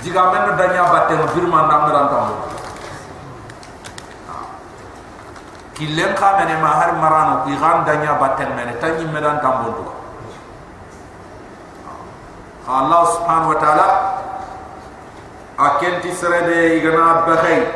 diga 0.00 0.32
men 0.32 0.56
danya 0.56 0.84
birma 1.36 1.60
ndam 1.68 1.82
ran 1.92 2.06
tambo 2.08 2.34
killen 5.76 6.12
ka 6.16 6.28
mene 6.40 6.56
ma 6.60 6.70
har 6.80 6.92
marano 6.96 7.34
ki 7.44 7.56
gan 7.56 7.84
danya 7.84 8.16
batte 8.20 8.44
mene 8.48 8.76
tanyi 8.80 9.04
medan 9.12 9.40
tambo 9.40 9.68
to 9.76 9.84
Allah 12.70 13.02
subhanahu 13.12 13.52
wa 13.52 13.58
ta'ala 13.58 13.86
aken 15.58 15.94
ti 16.00 16.10
serede 16.14 16.80
igana 16.80 17.26
bakhay 17.28 17.66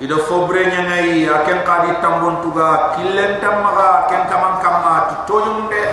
ida 0.00 0.16
fobre 0.28 0.64
nyangai 0.72 1.28
aken 1.28 1.58
qadi 1.68 1.90
tambon 2.00 2.40
tuga 2.40 2.96
killen 2.96 3.40
tamaga 3.44 4.08
ken 4.08 4.24
kaman 4.28 4.54
kamma 4.64 4.94
ti 5.08 5.14
toyunde 5.28 5.84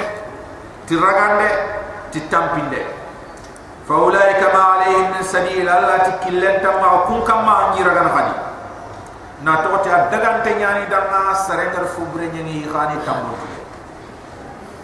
ti 0.88 0.94
ragande 0.96 1.50
ti 2.12 2.20
tampinde 2.32 3.03
فأولئك 3.89 4.55
ما 4.55 4.63
عليهم 4.63 5.11
من 5.17 5.23
سبيل 5.23 5.69
الله 5.69 5.97
تكلن 5.97 6.63
تما 6.63 7.05
كن 7.09 7.21
كما 7.25 7.53
أنجي 7.69 7.83
رغن 7.83 8.09
خدي 8.15 8.37
ناتوتي 9.43 9.91
أدغان 9.97 10.43
تنياني 10.45 10.85
دانا 10.93 11.35
سرنجر 11.35 11.85
فبرنيني 11.97 12.67
غاني 12.75 12.97
تمو 13.07 13.33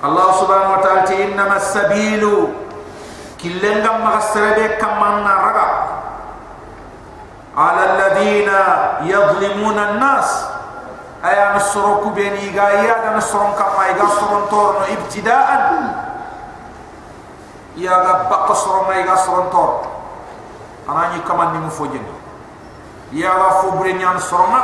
الله 0.05 0.33
سبحانه 0.41 0.73
وتعالى 0.73 1.25
إنما 1.25 1.57
السبيل 1.57 2.49
كلن 3.43 3.77
كما 3.85 4.11
غسرده 4.17 4.67
كما 4.81 5.09
نرغا 5.21 5.69
على 7.57 7.83
الذين 7.93 8.51
يظلمون 9.13 9.79
الناس 9.79 10.45
أيام 11.25 11.57
السروك 11.57 12.05
بيني 12.13 12.61
غايا 12.61 13.17
نسرون 13.17 13.53
كما 13.53 13.87
يغسرون 13.87 14.43
تورن 14.51 14.83
ابتداءً 14.97 15.49
ya 17.78 17.94
ga 18.02 18.14
bakko 18.30 18.54
soro 18.56 18.82
may 18.90 19.04
ga 19.06 19.14
soro 19.18 19.50
tor 19.54 19.72
anani 20.90 21.22
kaman 21.22 21.54
ni 21.54 21.60
mu 21.66 21.72
fojeng 21.72 22.06
ya 23.14 23.30
ga 23.36 23.50
fo 23.62 23.78
bre 23.78 23.94
nyam 23.94 24.18
soro 24.18 24.50
ma 24.50 24.62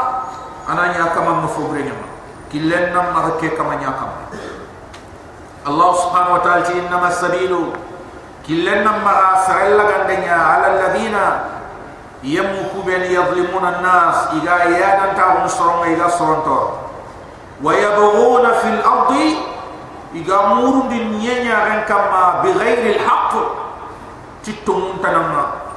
anani 0.66 0.98
kaman 1.14 1.46
mu 1.46 1.50
fo 1.50 1.70
bre 1.70 1.86
nyam 1.86 2.00
killen 2.50 2.94
nam 2.94 3.14
ma 3.14 3.38
ke 3.38 3.54
kaman 3.54 3.78
nya 3.78 3.94
kam 3.94 4.12
allah 5.66 5.90
subhanahu 5.98 6.38
wa 6.38 6.42
ta'ala 6.42 6.70
inna 6.74 6.98
masabilu 6.98 7.74
killen 8.46 8.82
nam 8.82 9.02
ma 9.06 9.46
sarella 9.46 9.86
gandenya 9.86 10.34
ala 10.34 10.66
alladhina 10.74 11.26
yamu 12.26 12.74
kuben 12.74 13.06
yadhlimuna 13.06 13.78
an-nas 13.82 14.34
iga 14.42 14.66
yadan 14.70 15.14
ta'un 15.14 15.46
soro 15.46 15.86
may 15.86 15.94
ga 15.94 16.10
soro 16.10 16.42
tor 16.42 16.66
yabghuna 17.62 18.50
fil 18.62 18.82
ardi 18.82 19.55
iga 20.16 20.56
muru 20.56 20.88
di 20.88 21.00
nyenya 21.20 21.68
ren 21.68 21.82
kama 21.84 22.40
bi 22.40 22.56
ghairi 22.56 22.96
al 22.96 23.02
haqq 23.04 23.34
titum 24.48 24.96
tanama 25.04 25.76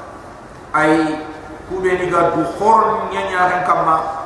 ay 0.78 1.18
kube 1.66 1.90
ni 1.98 2.06
ga 2.06 2.30
du 2.32 2.46
khor 2.56 3.10
nyenya 3.10 3.50
ren 3.50 3.62
kama. 3.66 4.24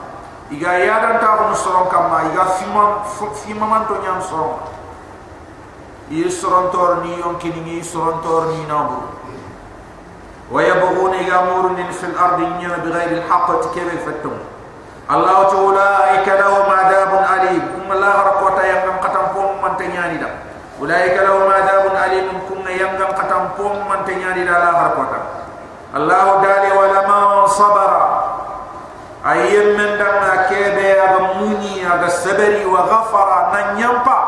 Iga 0.52 0.68
yadan 0.84 1.16
ta 1.16 1.40
ko 1.40 1.56
soron 1.56 1.88
kama. 1.88 2.28
Iga 2.28 2.44
fima 2.60 3.08
fima 3.32 3.64
man 3.64 3.88
to 3.88 3.96
nyam 4.04 4.20
soron 4.20 4.60
yi 6.12 6.28
soron 6.28 6.68
tor 6.68 7.00
ni 7.00 7.16
yon 7.16 7.40
kini 7.40 7.64
ni 7.64 7.80
soron 7.80 8.20
tor 8.20 8.52
ni 8.52 8.60
nabu. 8.68 9.00
Wa 10.52 10.60
yabghuna 10.60 11.24
iga 11.24 11.48
muru 11.48 11.72
din 11.72 11.88
fil 11.88 12.12
ardi 12.12 12.44
nyenya 12.44 12.84
bi 12.84 12.92
ghairi 12.92 13.16
al 13.16 13.26
haqq 13.32 13.64
tikebe 13.64 13.96
fatum 14.04 14.36
Allah 15.08 15.50
ta'ala 15.50 16.20
ikadahum 16.20 16.68
adabun 16.68 17.24
alim. 17.26 17.64
Umma 17.80 17.96
la 17.96 18.10
harakota 18.22 18.62
yang 18.62 19.00
man 19.62 19.78
tanyani 19.78 20.18
da 20.18 20.28
ulaika 20.82 21.22
lahum 21.22 21.46
adabun 21.46 21.94
alim 21.94 22.26
kum 22.50 22.66
yangam 22.66 23.14
qatam 23.14 23.54
pom 23.54 23.86
man 23.86 24.02
tanyani 24.02 24.42
da 24.42 24.58
la 24.58 24.70
harkota 24.74 25.20
allah 25.94 26.42
dali 26.42 26.70
wala 26.74 27.00
ma 27.06 27.20
sabara. 27.46 28.02
Ayyam 29.22 29.78
men 29.78 30.02
dan 30.02 30.18
akebe 30.34 30.98
aga 30.98 31.38
muni 31.38 31.78
aga 31.86 32.10
sabari 32.10 32.66
wa 32.66 32.82
ghafara 32.90 33.54
nan 33.54 33.78
nyampa. 33.78 34.18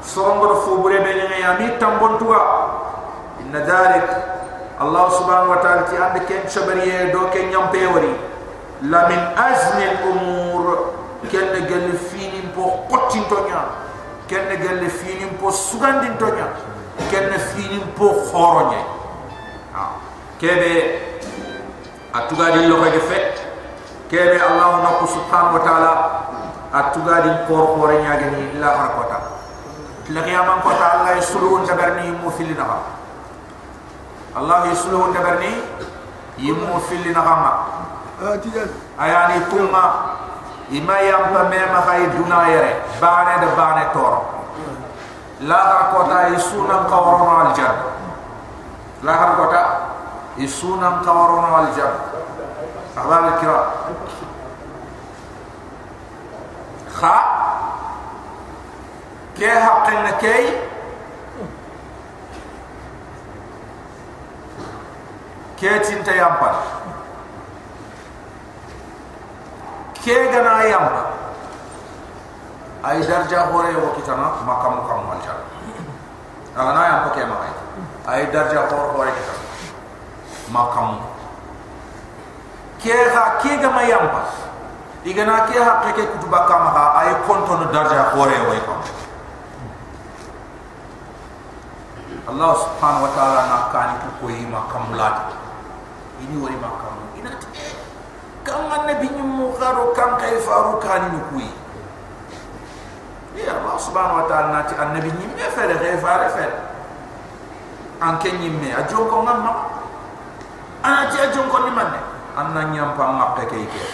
Sorongor 0.00 0.64
fu 0.64 0.80
bure 0.80 0.96
be 1.04 1.12
nyanga 1.12 1.36
ya 1.36 1.50
mi 1.60 1.76
tambon 1.76 2.16
tuwa 2.16 2.40
inna 3.44 3.60
dalik 3.68 4.08
allah 4.80 5.04
subhanahu 5.12 5.52
wa 5.52 5.60
ta'ala 5.60 5.84
ti 5.92 6.00
ande 6.00 6.24
ken 6.24 6.48
sabari 6.48 7.12
do 7.12 7.28
ken 7.28 7.52
nyampe 7.52 7.84
wari. 7.92 8.16
La 8.88 9.04
min 9.12 9.20
azmi 9.36 9.84
al 9.84 9.98
umur 10.08 10.64
ken 11.28 11.52
gel 11.68 11.92
fini 12.08 12.48
po 12.56 12.88
qotin 12.88 13.28
to 13.28 13.44
nyam 13.44 13.68
kenne 14.32 14.56
gelle 14.56 14.88
finim 14.88 15.36
po 15.36 15.52
sugandin 15.52 16.16
tonya 16.16 16.48
kenne 17.12 17.36
finim 17.52 17.84
po 17.92 18.08
khoronye 18.32 18.80
ha. 19.76 20.00
Kebe 20.40 20.72
atuga 22.16 22.56
din 22.56 22.72
lo 22.72 22.80
kage 22.80 23.00
fet 23.12 23.44
kebe 24.08 24.40
allah 24.40 24.80
na 24.80 24.96
ko 24.96 25.04
subhanahu 25.04 25.60
wa 25.60 25.62
taala 25.68 25.92
atuga 26.72 27.20
din 27.28 27.36
por 27.44 27.76
por 27.76 27.92
nyaage 27.92 28.32
ni 28.32 28.56
la 28.56 28.72
harkota 28.72 29.20
la 30.08 30.20
qiyamam 30.24 30.64
ko 30.64 30.72
ta 30.80 30.86
allah 30.96 31.12
yusluun 31.20 31.68
tabarni 31.68 32.08
mu 32.16 32.32
filina 32.32 32.64
ha 32.64 32.78
allah 34.40 34.64
yusluun 34.72 35.12
tabarni 35.12 35.60
yimu 36.40 36.80
filina 36.88 37.20
ha 37.20 37.34
ma. 37.36 37.52
Ayani 38.98 39.44
kuma 39.50 40.11
ima 40.72 40.96
yam 41.04 41.36
pa 41.36 41.42
me 41.52 41.60
ma 41.72 41.80
hay 41.86 42.08
duna 42.16 42.48
yere 42.48 42.72
bane 43.00 43.34
de 43.44 43.48
bane 43.56 43.84
tor. 43.92 44.14
La 45.40 45.56
har 45.56 45.84
kota 45.92 46.28
isuna 46.32 46.86
qawrona 46.88 47.34
al 47.44 47.54
jan 47.54 47.76
la 49.02 49.12
har 49.12 49.36
kota 49.36 49.62
isuna 50.36 51.02
qawrona 51.04 51.48
al 51.60 51.68
jan 51.76 51.94
abal 52.96 53.26
kira. 53.40 53.62
Kha 56.98 57.16
ke 59.34 59.50
haqqin 59.50 60.02
kay 60.22 60.44
ke 65.58 65.70
tinta 65.82 66.12
yampal 66.14 66.54
ke 66.54 66.71
gana 70.10 70.66
yamba 70.66 71.02
ay 72.82 72.98
darja 73.06 73.46
hore 73.54 73.70
wo 73.78 73.94
kitana 73.94 74.42
makam 74.42 74.82
kam 74.90 75.06
malja 75.06 75.34
ana 76.58 76.82
yamba 76.82 77.08
ke 77.14 77.22
ma 77.22 77.36
ay 77.46 77.52
ay 78.10 78.22
darja 78.34 78.66
hore 78.66 78.90
hore 78.98 79.10
kitana 79.14 79.44
makam 80.50 80.98
ke 82.82 82.90
ha 83.14 83.38
ke 83.38 83.54
gama 83.62 83.82
yamba 83.86 84.26
igana 85.06 85.46
ke 85.46 85.54
ha 85.62 85.86
ke 85.86 85.90
ke 85.94 86.02
kutuba 86.18 86.50
kama 86.50 86.74
ha 86.74 86.84
ay 87.06 87.14
konto 87.22 87.54
no 87.62 87.66
darja 87.70 88.10
hore 88.10 88.34
wo 88.42 88.58
kam 88.66 88.80
Allah 92.22 92.54
subhanahu 92.54 93.02
wa 93.02 93.12
ta'ala 93.18 93.40
na 93.50 93.58
kani 93.74 93.94
ko 94.22 94.30
yi 94.30 94.46
makam 94.46 94.94
lat 94.94 95.34
ini 96.22 96.38
wori 96.38 96.54
makam. 96.54 96.94
Mu 97.02 97.18
garo 97.18 97.34
kam 98.46 98.62
ya 98.70 98.78
annabi 98.78 99.06
ni 99.10 99.22
ينذر 99.62 99.94
كم 99.94 100.16
كيف 100.18 100.48
أروكاني 100.50 101.06
نكوي. 101.06 101.50
يا 103.38 103.54
الله 103.58 103.78
سبحانه 103.78 104.14
وتعالى 104.24 104.48
ناتي 104.52 104.74
النبي 104.82 105.08
نمي 105.08 105.46
فلا 105.56 105.74
غير 105.78 105.96
فلا 105.98 106.50
أن 108.02 108.18
كن 108.18 108.34
نمي 108.34 108.78
أجونكم 108.78 109.22
نمي 109.22 109.52
أنا 110.84 111.10
تي 111.10 111.22
أجونكم 111.24 111.62
نمي 111.66 111.82
أنا 112.38 112.64
نيامبا 112.64 113.06
مكة 113.06 113.44
كيكي 113.44 113.86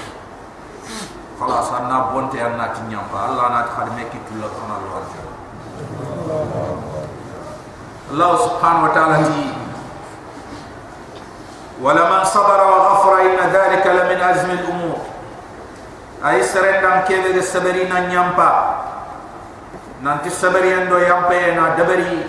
خلاص 1.41 1.73
أنا 1.73 1.99
بونتي 2.13 2.47
أنا 2.47 2.73
نيم 2.75 2.89
نيامبا 2.89 3.19
الله 3.29 3.49
ناتي 3.49 3.71
خدمة 3.77 4.03
كي 4.11 4.19
تلا 4.27 4.49
كنا 4.49 4.75
الوالجا 4.81 5.23
الله 8.11 8.31
سبحانه 8.37 8.81
وتعالى 8.85 9.17
ولمن 11.83 12.25
صبر 12.25 12.61
وغفر 12.67 13.13
إن 13.21 13.39
ذلك 13.55 13.87
لمن 13.87 14.19
أزم 14.23 14.51
الأمور. 14.51 15.08
ayi 16.23 16.43
sere 16.43 16.81
kam 16.83 17.07
kebe 17.07 17.33
de 17.33 17.43
sabari 17.43 17.87
na 17.89 18.07
nyampa. 18.11 18.51
Nanti 20.03 20.31
sabari 20.31 20.71
ando 20.73 20.99
yampa 20.99 21.35
ya 21.35 21.55
na 21.55 21.75
dabari 21.75 22.23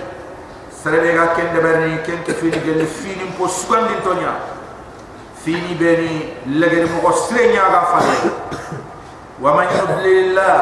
sere 0.74 1.02
be 1.02 1.14
ga 1.14 1.34
ken 1.38 1.54
dabari 1.54 1.94
ni 1.94 1.98
ken 2.02 2.24
ke 2.26 2.34
fini 2.34 2.58
gele 2.66 2.86
fini 2.86 3.30
po 3.38 3.46
sugandi 3.46 3.94
tonya. 4.02 4.34
Fini 5.40 5.78
beni 5.78 6.34
legere 6.46 6.90
mo 6.90 7.00
ko 7.02 7.12
sere 7.14 7.54
ga 7.54 7.82
fa 7.90 8.00
wa 9.40 9.56
man 9.56 9.68
yudlillah 9.72 10.58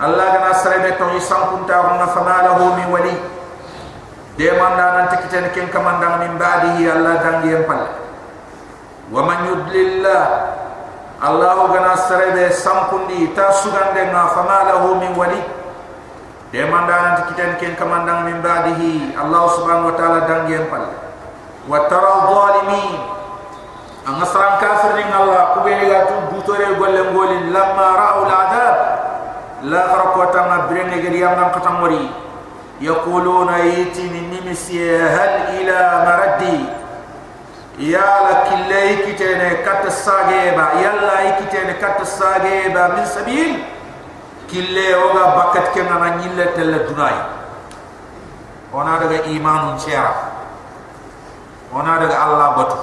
allah 0.00 0.26
gana 0.32 0.54
sere 0.54 0.80
be 0.80 0.96
ton 0.96 1.12
isan 1.18 1.50
kun 1.50 1.66
ta 1.66 1.82
ko 1.84 1.98
na 1.98 2.06
fama 2.06 2.42
lahu 2.46 2.74
min 2.78 2.88
wali. 2.90 3.14
De 4.36 4.52
manda 4.52 5.00
nanti 5.00 5.16
kiten 5.26 5.50
ken 5.50 5.68
kamanda 5.74 6.20
min 6.22 6.38
badi 6.38 6.86
allah 6.86 7.18
dangi 7.18 7.50
empal 7.56 7.82
wa 9.10 9.20
man 9.26 9.42
yudlillah 9.48 10.22
Allahu 11.22 11.72
gana 11.72 11.96
sare 11.96 12.32
de 12.36 12.52
sampundi 12.52 13.32
ta 13.34 13.52
sugande 13.52 14.12
na 14.12 14.28
famalahu 14.36 15.00
min 15.00 15.16
wali. 15.16 15.40
De 16.52 16.60
mandan 16.68 17.24
tikiten 17.24 17.56
ken 17.56 17.72
kamandang 17.76 18.24
min 18.28 18.38
badihi. 18.44 19.16
Allah 19.16 19.48
subhanahu 19.56 19.90
wa 19.92 19.96
taala 19.96 20.28
dang 20.28 20.44
gen 20.46 20.68
pal 20.68 21.06
wa 21.66 21.82
tara 21.90 22.30
zalimi 22.30 22.94
ang 24.06 24.22
asran 24.22 24.62
kafir 24.62 24.94
ning 25.02 25.10
Allah 25.10 25.58
kubeli 25.58 25.90
ga 25.90 26.06
tu 26.06 26.14
butore 26.30 26.78
golle 26.78 27.10
golin 27.10 27.50
lamma 27.50 27.86
ra'u 27.98 28.20
al'adab 28.22 28.76
la 29.66 29.82
harqata 29.90 30.40
ma 30.46 30.56
brene 30.70 31.02
ger 31.02 31.10
yam 31.10 31.34
nan 31.34 31.50
qatamori 31.50 32.06
yaquluna 32.78 33.66
yati 33.66 34.06
min 34.14 34.30
nimsi 34.30 34.78
hal 34.78 35.58
ila 35.58 35.78
maradi 36.06 36.70
يا 37.79 38.11
لك 38.29 38.47
اللي 38.53 38.95
كتني 38.95 39.49
كت 39.65 39.83
الساجيبا 39.85 40.67
يلا 40.83 41.39
كتني 41.39 41.73
كت 41.73 41.97
الساجيبا 42.01 42.87
من 42.87 43.05
سبيل 43.05 43.63
كله 44.51 44.97
وغا 44.97 45.25
بكت 45.35 45.67
كنا 45.75 46.15
نيلة 46.15 46.45
تل 46.55 46.93
دناي 46.93 47.41
ona 48.71 49.03
daga 49.03 49.27
imanun 49.27 49.75
ciara 49.75 50.31
ona 51.75 51.99
daga 51.99 52.15
Allah 52.23 52.47
batu 52.55 52.79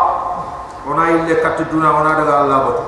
ona 0.90 1.10
ille 1.10 1.34
kapta 1.42 1.64
duna 1.64 1.90
ona 1.94 2.14
daga 2.14 2.38
Allah 2.38 2.58
batu 2.66 2.84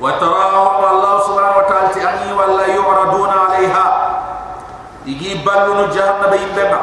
wa 0.00 0.12
tara 0.12 0.44
Allah 0.90 1.14
subhanahu 1.26 1.58
wa 1.60 1.66
ta'ala 1.68 1.88
ti 1.92 2.00
anni 2.00 2.32
walla 2.32 2.64
yu'raduna 2.66 3.36
'alayha 3.44 3.84
igi 5.06 5.44
balunu 5.44 5.92
jahannaba 5.92 6.36
yimbema 6.36 6.80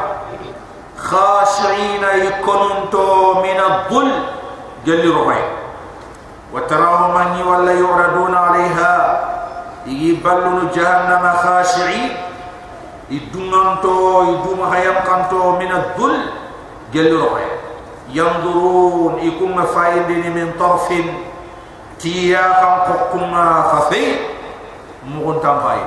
خاشعين 0.98 2.02
يكونتو 2.04 3.34
من 3.42 3.58
الظل 3.60 4.10
جل 4.86 5.14
ربعي 5.14 5.44
وتراهم 6.52 7.16
أني 7.16 7.42
ولا 7.42 7.72
يعرضون 7.72 8.34
عليها 8.34 9.20
يبلون 9.86 10.68
Idunganto, 13.13 14.25
iduma 14.33 14.73
hayam 14.73 15.05
kanto 15.05 15.61
mina 15.61 15.93
dul 15.93 16.17
gelo 16.89 17.37
hay 17.37 17.45
yandurun 18.09 19.21
ikum 19.21 19.53
faidini 19.69 20.33
min 20.33 20.49
tarfin. 20.57 21.29
Tiya 22.01 22.57
kam 22.59 22.75
kokuma 22.89 23.69
fafi 23.71 24.17
mugun 25.07 25.39
tambay 25.39 25.79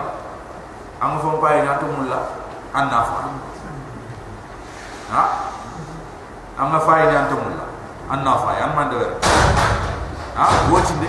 am 1.03 1.21
fon 1.21 1.37
pay 1.43 1.61
natu 1.61 1.85
mulla 1.93 2.21
anna 2.73 3.05
fa 3.05 3.17
ha? 5.13 5.23
Am 6.57 6.73
ha? 6.73 6.73
na 6.73 6.79
fay 6.81 7.05
natu 7.13 7.37
mulla 7.37 7.65
anna 8.09 8.33
fa 8.41 8.51
am 8.65 8.71
mande 8.77 8.97
ha? 10.37 10.45
Gochinde 10.73 11.09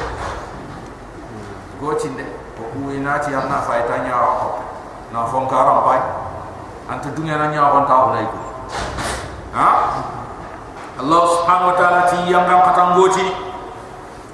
gochinde 1.80 2.26
ko 2.58 2.68
uinati 2.84 3.32
anna 3.32 3.62
fay 3.64 3.88
tanya 3.88 4.12
ko 4.18 4.67
na 5.12 5.24
fon 5.28 5.48
ka 5.48 5.60
ram 5.64 5.80
pai 5.88 6.02
anta 6.92 7.10
dunya 7.16 7.40
na 7.40 7.48
nya 7.52 7.64
ban 7.72 7.86
lah 7.88 8.28
ta 8.28 8.40
ha? 9.56 9.70
Allah 10.98 11.22
subhanahu 11.30 11.70
wa 11.72 11.76
taala 11.78 12.02
ti 12.12 12.20
yang 12.28 12.44
ram 12.44 12.62
katang 12.68 12.92
goti 13.00 13.28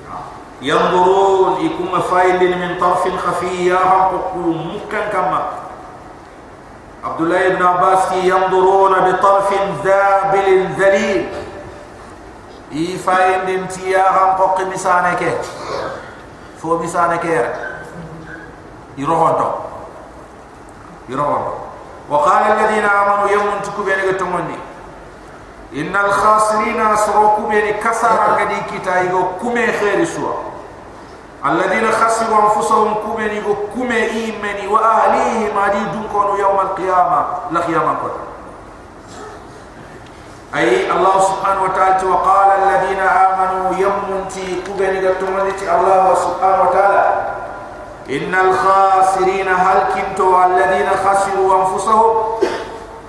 ha? 0.09 0.17
yanzurun 0.61 1.61
ikum 1.61 1.93
fa'ilin 1.93 2.57
min 2.57 2.71
tarfin 2.81 3.13
kafiyah 3.17 3.81
haqqu 3.81 4.41
ya 4.41 4.53
mukan 4.73 5.05
kama 5.13 5.41
abdullah 7.03 7.41
ibn 7.53 7.61
abbas 7.61 8.09
ki 8.09 8.25
yanzuruna 8.25 9.05
bi 9.05 9.13
tarfin 9.21 9.65
zabil 9.85 10.73
dhalil 10.73 11.21
i 12.73 12.97
fa'ilin 12.97 13.69
ti 13.69 13.93
ya 13.93 14.09
ram 14.09 14.33
misane 14.73 15.13
ke? 15.21 15.29
Fo 16.57 16.81
misane 16.81 17.21
ke? 17.21 17.37
Yi 18.97 19.05
rohonto 19.05 19.72
يروحون 21.08 21.55
وقال 22.10 22.43
الذين 22.52 22.84
امنوا 22.84 23.28
يوم 23.31 23.46
تكبين 23.64 24.16
تمني 24.16 24.58
ان 25.76 25.96
الخاسرين 25.96 26.81
اسروا 26.87 27.37
كبين 27.37 27.75
كسر 27.76 28.08
قدي 28.38 28.60
كتايغو 28.78 29.22
كومي 29.40 29.66
خير 29.66 30.05
سوا 30.05 30.32
الذين 31.46 31.90
خسروا 31.93 32.38
انفسهم 32.44 32.94
كومني 32.94 33.40
وكومي 33.49 33.96
ايمني 34.05 34.66
واهليهم 34.69 35.58
ادي 35.58 35.78
دونكون 35.84 36.40
يوم 36.40 36.60
القيامه 36.60 37.26
لا 37.50 37.60
قيامه 37.60 37.94
كون 37.94 38.10
اي 40.56 40.90
الله 40.93 41.20
سبحانه 41.20 41.62
وتعالى 41.62 42.08
وقال 42.10 42.49
الذين 42.62 43.00
امنوا 43.00 43.72
يمنتي 43.78 44.62
كوبني 44.66 45.08
غتومنتي 45.08 45.75
الله 45.76 46.14
سبحانه 46.14 46.62
وتعالى 46.62 47.31
ان 48.10 48.34
الخاسرين 48.34 49.49
هل 49.49 49.78
كنتوا 49.94 50.46
الذين 50.46 50.88
خسروا 51.05 51.50
انفسهم 51.60 52.14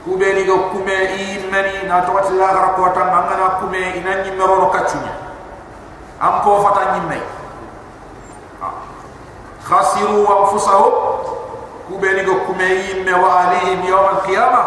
كوبني 0.06 0.44
كومي 0.46 0.98
ايمني 0.98 1.88
ناتوات 1.88 2.32
لا 2.32 2.52
غرقوتا 2.54 3.04
مانغنا 3.04 3.48
كومي 3.60 3.98
انني 3.98 4.38
مرورو 4.38 4.70
كاتشوني 4.72 5.12
ام 6.24 6.40
كو 6.44 6.60
فتا 6.64 6.92
نيمي 6.94 7.22
خسروا 9.64 10.42
انفسهم 10.42 10.92
كوبيني 11.90 12.26
go 12.26 12.34
kumeyi 12.46 13.04
me 13.06 13.14
wa 13.14 13.50
alihim 13.50 13.82
yawm 13.90 14.06
al 14.14 14.22
qiyamah 14.22 14.66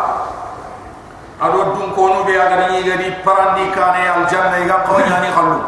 ado 1.40 1.74
dun 1.74 1.94
ko 1.94 2.08
no 2.08 2.24
be 2.26 2.34
aga 2.34 2.66
ni 2.70 2.82
gadi 2.82 3.10
parandi 3.22 3.70
kane 3.70 4.02
al 4.10 4.26
janna 4.26 4.58
ga 4.66 4.82
ko 4.86 4.98
yani 4.98 5.30
khallu 5.30 5.58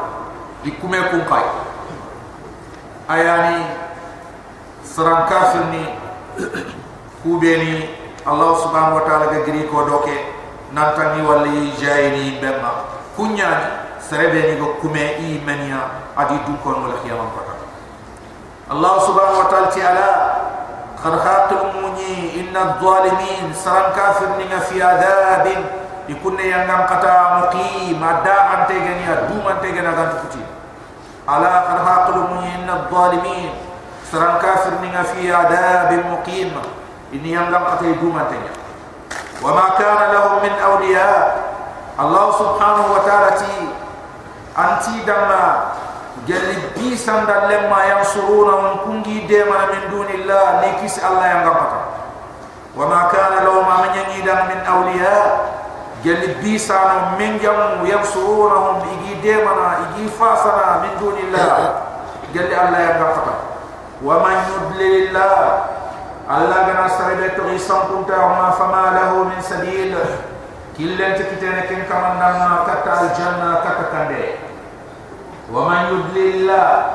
di 0.67 0.71
kume 0.83 0.99
kum 1.11 1.23
kay 1.31 1.47
ayani 3.09 3.78
seran 4.90 5.30
kafir 5.30 5.70
ni 5.70 5.86
kube 7.22 7.52
ni 7.62 7.74
Allah 8.26 8.52
subhanahu 8.58 9.00
wa 9.00 9.04
ta'ala 9.06 9.30
gagiri 9.30 9.70
ko 9.70 9.86
doke 9.86 10.18
nantani 10.74 11.22
wali 11.22 11.72
jai 11.78 12.10
ni 12.14 12.42
bemma. 12.42 12.90
Kunya 13.14 13.48
ni 13.48 13.68
serebe 14.02 14.54
ni 14.54 14.56
kume 14.82 15.06
i 15.22 15.38
mania 15.46 16.10
adi 16.18 16.42
dukon 16.50 16.90
wala 16.90 16.98
khiyaman 17.06 17.30
kota. 17.38 17.54
Allah 18.70 18.94
subhanahu 19.06 19.42
wa 19.46 19.48
ta'ala 19.50 19.70
ti 19.70 19.82
ala 19.82 20.10
kharkhat 21.00 21.54
umuni 21.54 22.44
inna 22.44 22.82
dhalimin 22.82 23.54
seran 23.54 23.94
kafir 23.94 24.36
ni 24.36 24.46
ngafi 24.50 24.78
adabin 24.84 25.62
ikunne 26.10 26.44
yang 26.44 26.66
ngam 26.68 26.90
kata 26.90 27.14
muqim 27.46 28.02
ada 28.02 28.36
antegenya 28.58 29.30
dum 29.32 29.46
antegenya 29.48 29.94
gantukuti 29.96 30.44
ala 31.24 31.66
kharkhat 31.72 32.06
umuni 32.20 32.50
inna 32.62 32.90
dhalimin 32.92 33.69
Serang 34.10 34.42
kafir 34.42 34.74
ni 34.82 34.90
fi 34.90 35.30
ada 35.30 35.86
muqim. 36.10 36.50
Ini 37.14 37.30
yang 37.30 37.54
gampang 37.54 37.78
kata 37.78 37.94
ibu 37.94 38.10
matanya. 38.10 38.54
Wa 39.38 39.54
ma 39.54 39.78
kana 39.78 40.10
lahum 40.10 40.42
min 40.42 40.54
awliya. 40.58 41.14
Allah 41.94 42.26
subhanahu 42.34 42.96
wa 42.96 43.02
ta'ala 43.06 43.36
ti 43.36 43.70
Anti 44.56 45.04
dama 45.04 45.76
Jadi 46.24 46.80
bisan 46.80 47.28
dan 47.28 47.52
lemma 47.52 47.80
yang 47.92 48.04
suruna 48.08 48.56
Mungkungi 48.56 49.28
dema 49.28 49.68
min 49.68 49.92
dunillah 49.92 50.64
Nikis 50.64 51.04
Allah 51.04 51.28
yang 51.28 51.42
gampang 51.46 51.70
kata. 51.70 51.82
Wa 52.74 52.86
ma 52.90 53.02
kana 53.14 53.46
lahum 53.46 53.68
amanyangi 53.68 54.26
dan 54.26 54.50
min 54.50 54.62
awliya. 54.66 55.18
Jadi 56.02 56.40
bisan 56.42 57.20
min 57.20 57.38
jamu 57.38 57.86
yang 57.86 58.02
suruna 58.02 58.74
Mungkungi 58.74 59.22
dema 59.22 59.86
Igi 59.94 60.10
fasana 60.18 60.82
min 60.82 60.98
dunillah. 60.98 61.54
Jadi 62.34 62.54
Allah 62.58 62.80
yang 62.90 62.96
gampang 63.06 63.22
kata 63.22 63.59
man 64.03 64.37
yudlilillah 64.51 65.35
Allah 66.25 66.59
gana 66.65 66.89
sarebe 66.89 67.37
to 67.37 67.53
isam 67.53 67.93
kunta 67.93 68.17
ma 68.17 68.53
fama 68.57 68.97
lahu 68.97 69.29
min 69.29 69.41
sabil 69.45 69.93
killen 70.77 71.13
tikitene 71.21 71.69
ken 71.69 71.85
kamandana 71.85 72.65
kata 72.65 72.91
al 72.93 73.09
janna 73.13 73.61
kata 73.61 73.87
kande 73.93 74.25
ومن 75.53 75.77
يدلل 75.93 76.35
الله 76.35 76.87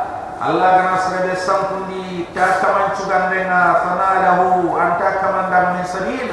الله 0.49 0.69
كما 0.71 0.97
سرد 0.97 1.37
سامكندي 1.37 2.25
تا 2.35 2.45
كمان 2.65 2.89
چوغاندنا 2.97 3.61
فما 3.73 4.09
له 4.25 4.39
انت 4.81 5.01
كمان 5.21 5.45
دام 5.51 5.65
من 5.77 5.85
سبيل 5.85 6.31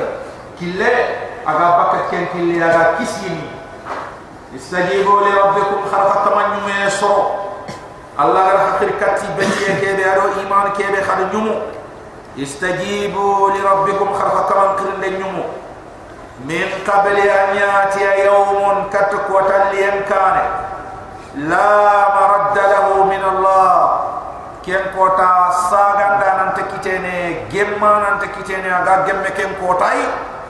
كله 0.60 0.96
اغا 1.48 1.68
بكت 1.78 2.10
كن 2.10 2.24
كله 2.32 2.64
اغا 2.66 2.84
كسيني 3.00 3.46
استجيبوا 4.56 5.20
لربكم 5.20 5.80
خلق 5.92 6.28
كمان 6.28 6.46
نمي 6.50 6.90
سو 6.90 7.12
الله 8.19 8.41
غير 8.47 8.57
حقر 8.57 8.89
كتي 9.01 9.27
بنتي 9.37 9.79
كيبي 9.81 10.11
أرو 10.11 10.21
إيمان 10.39 10.71
كيبي 10.77 11.01
خد 11.01 11.35
نمو 11.35 11.55
استجيبوا 12.39 13.49
لربكم 13.49 14.13
خرفة 14.13 14.41
كمان 14.49 14.75
كرن 14.75 15.13
نمو 15.19 15.43
من 16.45 16.67
قبل 16.87 17.17
أن 17.19 17.55
يأتي 17.55 18.25
يوم 18.25 18.89
كتقوة 18.93 19.71
لينكان 19.71 20.37
لا 21.35 21.71
مرد 22.15 22.57
له 22.57 23.03
من 23.03 23.23
الله 23.23 23.99
كن 24.65 24.83
قوتا 24.97 25.51
ساغان 25.71 26.19
دان 26.19 26.39
انت 26.47 26.57
كتيني 26.71 27.47
جمان 27.49 28.03
انت 28.11 28.23
كتيني 28.25 28.75
اغا 28.75 29.07
جمع 29.07 29.29
كن 29.37 29.51
قوتاي 29.61 29.99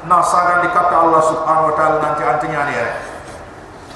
نا 0.09 0.21
ساغان 0.21 0.61
دي 0.61 0.67
الله 1.03 1.21
سبحانه 1.21 1.65
وتعالى 1.67 1.95
انت 2.09 2.21
انت 2.21 2.43
يعني 2.43 2.73
يعني. 2.77 3.10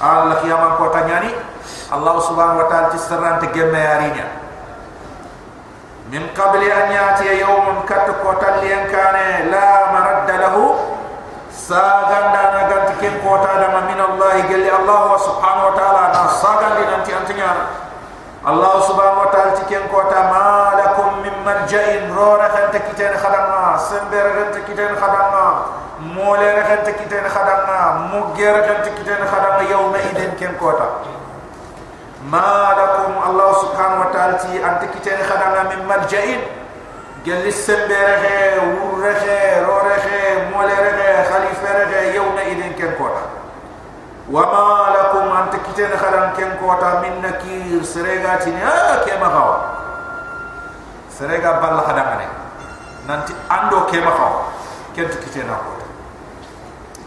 Allah 0.00 0.36
kiaman 0.44 0.76
ko 0.76 0.92
tanyani 0.92 1.32
Allah 1.88 2.14
subhanahu 2.20 2.60
wa 2.64 2.68
ta'ala 2.68 2.92
tisran 2.92 3.40
te 3.40 3.48
gemme 3.56 3.78
yarinya 3.80 4.26
min 6.12 6.28
qabli 6.36 6.68
an 6.68 6.92
yati 6.92 7.40
yawmun 7.40 7.82
kat 7.88 8.06
ko 8.20 8.30
taliyan 8.36 8.92
kane 8.92 9.48
la 9.48 9.68
maradda 9.96 10.34
lahu 10.46 10.76
saganda 11.50 12.42
na 12.54 12.60
ganti 12.70 12.94
ken 13.00 13.16
ko 13.24 13.40
ta 13.40 13.56
min 13.88 13.98
Allah 13.98 14.32
gelli 14.46 14.68
Allah 14.70 15.16
subhanahu 15.18 15.68
wa 15.72 15.74
ta'ala 15.74 16.02
na 16.12 16.22
sagandi 16.30 16.82
nanti 16.86 17.10
antinya. 17.16 17.52
Allah 18.46 18.78
subhanahu 18.86 19.26
wa 19.26 19.30
ta'ala 19.34 19.58
tiken 19.58 19.90
ko 19.90 20.06
ta 20.06 20.30
malakum 20.30 21.18
min 21.26 21.34
marja'in 21.42 22.14
rora 22.14 22.46
kan 22.54 22.70
takiten 22.70 23.18
khadama 23.18 23.74
sembere 23.74 24.30
kan 24.38 24.48
takiten 24.54 24.94
khadama 24.94 25.46
mole 26.15 26.49
kan 26.63 26.79
takiten 26.87 27.25
khadama 27.27 28.07
mugere 28.09 28.61
kan 28.63 28.79
takiten 28.87 29.21
khadama 29.27 29.61
yawma 29.67 29.99
idin 29.99 30.31
ken 30.39 30.55
ko 30.55 30.71
ta 30.79 30.87
malakum 32.31 33.19
Allah 33.19 33.49
subhanahu 33.59 34.07
wa 34.07 34.09
ta'ala 34.15 34.39
ti 34.39 34.55
antakiten 34.63 35.19
khadama 35.27 35.67
min 35.75 35.81
marja'in 35.83 36.41
gelli 37.27 37.51
sembere 37.51 38.15
he 38.23 38.37
wurre 38.79 39.13
he 39.19 39.37
rora 39.67 39.97
he 39.99 40.19
mole 40.49 40.71
he 40.71 41.09
khalifa 41.27 41.71
he 41.91 42.15
yawma 42.15 42.41
idin 42.47 42.71
ken 42.79 42.95
ko 42.95 43.07
ta 43.11 43.23
وما 44.31 44.95
لكم 44.95 45.27
أن 45.37 45.45
تكتين 45.51 45.97
خلان 45.97 46.31
كن 46.39 46.55
كوتا 46.59 47.03
من 47.03 47.19
نكير 47.19 47.83
سريغا 47.83 48.35
تيني 48.35 48.63
آه 48.63 49.03
كيما 49.03 49.27
خوا 49.27 49.57
سريغا 51.19 51.51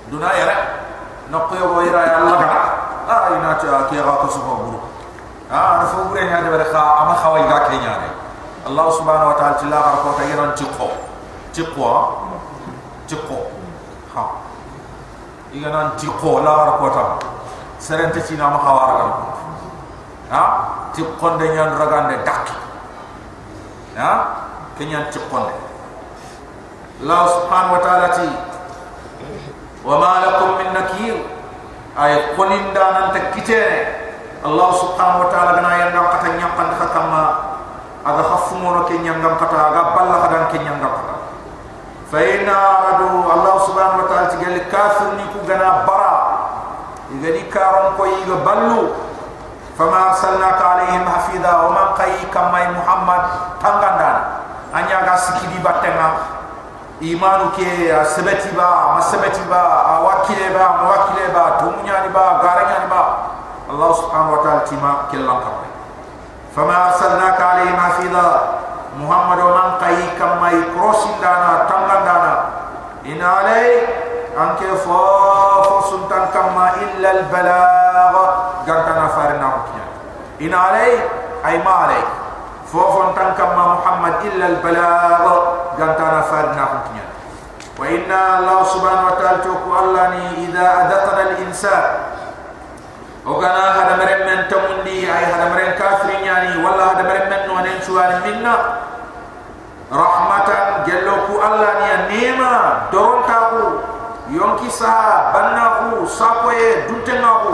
duna 0.10 0.34
yara 0.34 0.58
na 1.30 1.38
ko 1.46 1.54
yobo 1.56 1.82
ya 1.86 2.18
Allah 2.18 2.38
ba 2.42 2.62
a 3.10 3.16
ina 3.38 3.54
ta 3.62 3.86
ke 3.89 3.96
ga 4.01 4.13
ko 4.22 4.28
so 4.30 4.42
ko 4.42 4.54
buru 4.66 4.80
ah 5.54 5.82
da 5.82 5.86
fu 5.86 6.10
bure 6.10 6.25
nya 6.25 6.42
de 6.42 6.50
barka 6.50 6.82
ama 7.06 7.13
khawai 7.13 7.46
ga 7.46 7.70
ke 7.70 7.78
ne 7.78 8.10
Allah 8.66 8.86
subhanahu 8.92 9.32
wa 9.34 9.36
ta'ala 9.38 9.56
tilla 9.62 9.78
ga 9.78 9.92
ko 10.01 10.10
ta 10.18 10.24
yaran 10.25 10.51
ci 10.58 10.66
ko 10.66 10.89
ci 11.54 13.16
ha. 14.13 14.24
Iga 15.54 15.70
nan 15.70 15.98
ci 15.98 16.06
la 16.06 16.54
ga 16.66 16.74
ko 16.78 16.88
ta 16.89 17.04
serente 17.78 18.22
ci 18.25 18.36
na 18.36 18.50
ma 18.50 18.58
khawara 18.58 18.94
ga 18.98 19.08
ha? 20.34 20.42
Ci 20.94 21.06
kon 21.22 21.38
de 21.38 21.48
nya 21.54 21.66
ragande 21.78 22.22
dak. 22.25 22.50
Ha? 23.98 24.12
Ke 24.78 24.86
nya 24.86 25.06
Allah 27.00 27.22
subhanahu 27.32 27.74
wa 27.74 27.82
ta'ala 27.82 28.08
ti 28.12 28.49
wa 29.85 29.95
ma 30.00 30.12
lakum 30.25 30.57
min 30.59 30.71
nakir 30.73 31.17
ay 31.99 32.35
qonin 32.37 32.73
da 32.75 32.85
nan 32.93 33.07
ta 33.14 33.21
kitene 33.37 33.81
allah 34.45 34.69
subhanahu 34.76 35.25
wa 35.25 35.29
ta'ala 35.33 35.50
gana 35.61 35.71
yan 35.79 35.88
ngam 35.95 36.07
kata 36.12 36.29
nyampan 36.37 36.69
khakama 36.79 37.23
aga 38.05 38.23
khafu 38.23 38.61
mono 38.61 38.85
ke 38.85 38.99
nyangam 39.00 39.37
kata 39.41 39.57
aga 39.57 39.83
balla 39.97 40.17
kadan 40.26 40.45
ke 40.53 40.59
nyangam 40.62 40.93
kata 40.93 41.14
فإن 42.14 42.47
أرادوا 42.47 43.26
الله 43.35 43.55
سبحانه 43.67 43.97
وتعالى 44.07 44.26
تقول 44.38 44.57
كافر 44.71 45.07
نيكو 45.19 45.38
غنا 45.50 45.83
برا 45.83 46.17
إذا 47.11 47.31
دي 47.35 47.43
كارون 47.50 47.97
كوي 47.99 48.12
يبلو 48.31 48.81
فما 49.79 49.99
أرسلناك 50.09 50.61
عليهم 50.62 51.03
حفيظا 51.11 51.53
ومن 51.67 51.87
قي 51.99 52.14
كما 52.31 52.61
محمد 52.71 53.23
تنغندان 53.62 54.17
أنيا 54.79 54.99
غاسكي 55.11 55.47
دي 55.47 55.59
باتنا 55.59 56.07
إيمانو 57.03 57.50
كي 57.57 58.05
سبتي 58.05 58.50
با 58.57 58.95
ما 58.95 59.00
سبتي 59.00 59.43
با 59.50 59.62
وكيل 60.05 60.53
با 60.53 60.67
موكيل 60.83 61.31
با 61.35 61.45
تومنيا 61.61 62.09
با 62.14 62.21
غارنيا 62.21 62.87
با 62.91 63.03
الله 63.71 63.93
سبحانه 63.93 64.33
وتعالى 64.33 64.61
تيما 64.61 64.95
كلام 65.12 65.41
فما 66.57 66.87
أرسلناك 66.87 67.41
عليهم 67.41 67.76
حفيظا 67.81 68.41
محمد 69.00 69.38
ومن 69.38 69.71
قي 69.83 70.07
كما 70.19 70.50
يكروسين 70.50 71.21
دانا 71.23 71.67
تنغن 71.69 72.05
دانا 72.05 72.35
إن 73.07 73.23
علي 73.23 73.81
أنك 74.38 74.61
فوف 74.85 75.85
سلطان 75.91 76.26
كما 76.35 76.71
إلا 76.83 77.11
البلاغ 77.11 77.75
فوفن 82.74 83.16
تنكم 83.16 83.58
محمد 83.60 84.14
إلا 84.26 84.46
البلاغ 84.48 85.24
جنتنا 85.78 86.22
فادنا 86.22 86.66
كنتنا 86.72 87.06
وإن 87.80 88.12
الله 88.12 88.64
سبحانه 88.64 89.04
وتعالى 89.08 89.38
تقول 89.44 89.78
الله 89.84 90.08
ني 90.08 90.24
إذا 90.48 90.68
أذقنا 90.82 91.22
الإنسان 91.22 91.84
وقنا 93.26 93.64
هذا 93.78 93.94
مرم 93.98 94.22
من 94.30 94.40
تمندي 94.48 95.00
أي 95.18 95.24
هذا 95.26 95.46
مرم 95.54 95.72
كافرين 95.80 96.24
يعني 96.26 96.66
والله 96.66 96.86
هذا 96.92 97.04
مرم 97.10 97.26
من 97.30 97.42
وننشوان 97.58 98.22
منا 98.26 98.56
رحمة 99.94 100.50
جلوكو 100.88 101.34
الله 101.48 101.72
ني 101.82 101.92
نيما 102.12 102.54
دورنتاكو 102.92 103.66
yonki 104.30 104.70
saha 104.70 105.34
banna 105.34 105.66
ku 105.82 106.06
sapoye 106.06 106.86
dutenga 106.86 107.34
ku 107.50 107.54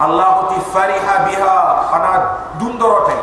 allah 0.00 0.48
ti 0.48 0.56
fariha 0.72 1.28
biha 1.28 1.56
ana 1.92 2.12
dundorotay 2.56 3.20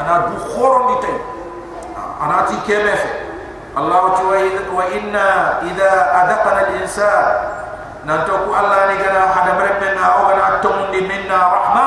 ana 0.00 0.32
du 0.32 0.36
khorondi 0.48 0.96
tay 1.04 1.18
ana 2.20 2.48
ti 2.48 2.56
kemefe 2.64 3.28
Allah 3.76 4.18
ti 4.18 4.22
wa 4.26 4.84
inna 4.90 5.62
idha 5.62 5.92
adaqana 6.24 6.74
al-insan. 6.74 7.60
Nantoku 8.00 8.48
Allah 8.48 8.88
ni 8.88 8.96
gana 8.96 9.28
hada 9.28 9.60
meremena 9.60 10.24
o 10.24 10.32
gana 10.32 10.58
tomundi 10.64 11.04
minna 11.04 11.36
rahma 11.36 11.86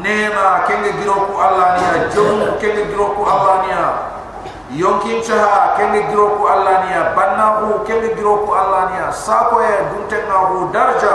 nema 0.00 0.64
kenge 0.64 0.96
giroku 0.96 1.36
Allah 1.36 1.76
ni 1.76 2.08
jomu 2.08 2.56
kenge 2.56 2.88
giroku 2.88 3.20
Allah 3.20 3.68
ni 3.68 4.80
yonkin 4.80 5.20
chaha 5.20 5.76
kenge 5.76 6.08
giroku 6.08 6.40
Allah 6.48 6.88
niya 6.88 7.12
bannahu 7.12 7.84
kenge 7.84 8.16
giroku 8.16 8.48
Allah 8.48 8.90
niya 8.96 9.12
sako 9.12 9.60
e 9.60 9.92
duntennahu 9.92 10.72
darja. 10.72 11.14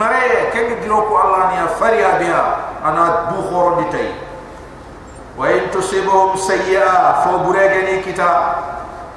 Mare 0.00 0.48
kenge 0.50 0.80
giroku 0.80 1.12
Allah 1.12 1.52
niya 1.52 1.68
fariya 1.76 2.16
biha. 2.24 2.42
Ana 2.82 3.28
du 3.30 3.38
khoro 3.52 3.84
ditay 3.84 4.31
wa 5.36 5.48
in 5.48 5.70
tusibuhum 5.72 6.36
sayyi'a 6.36 7.24
fo 7.24 7.40
buregeni 7.48 8.04
kita 8.04 8.30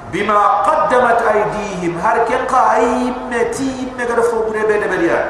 bima 0.08 0.64
qaddamat 0.64 1.20
aydihim 1.28 1.98
har 2.00 2.24
ken 2.24 2.46
qa 2.48 2.80
aymati 2.80 3.92
megara 3.98 4.22
fo 4.24 4.48
burebe 4.48 4.80
de 4.80 4.88
beriya 4.88 5.20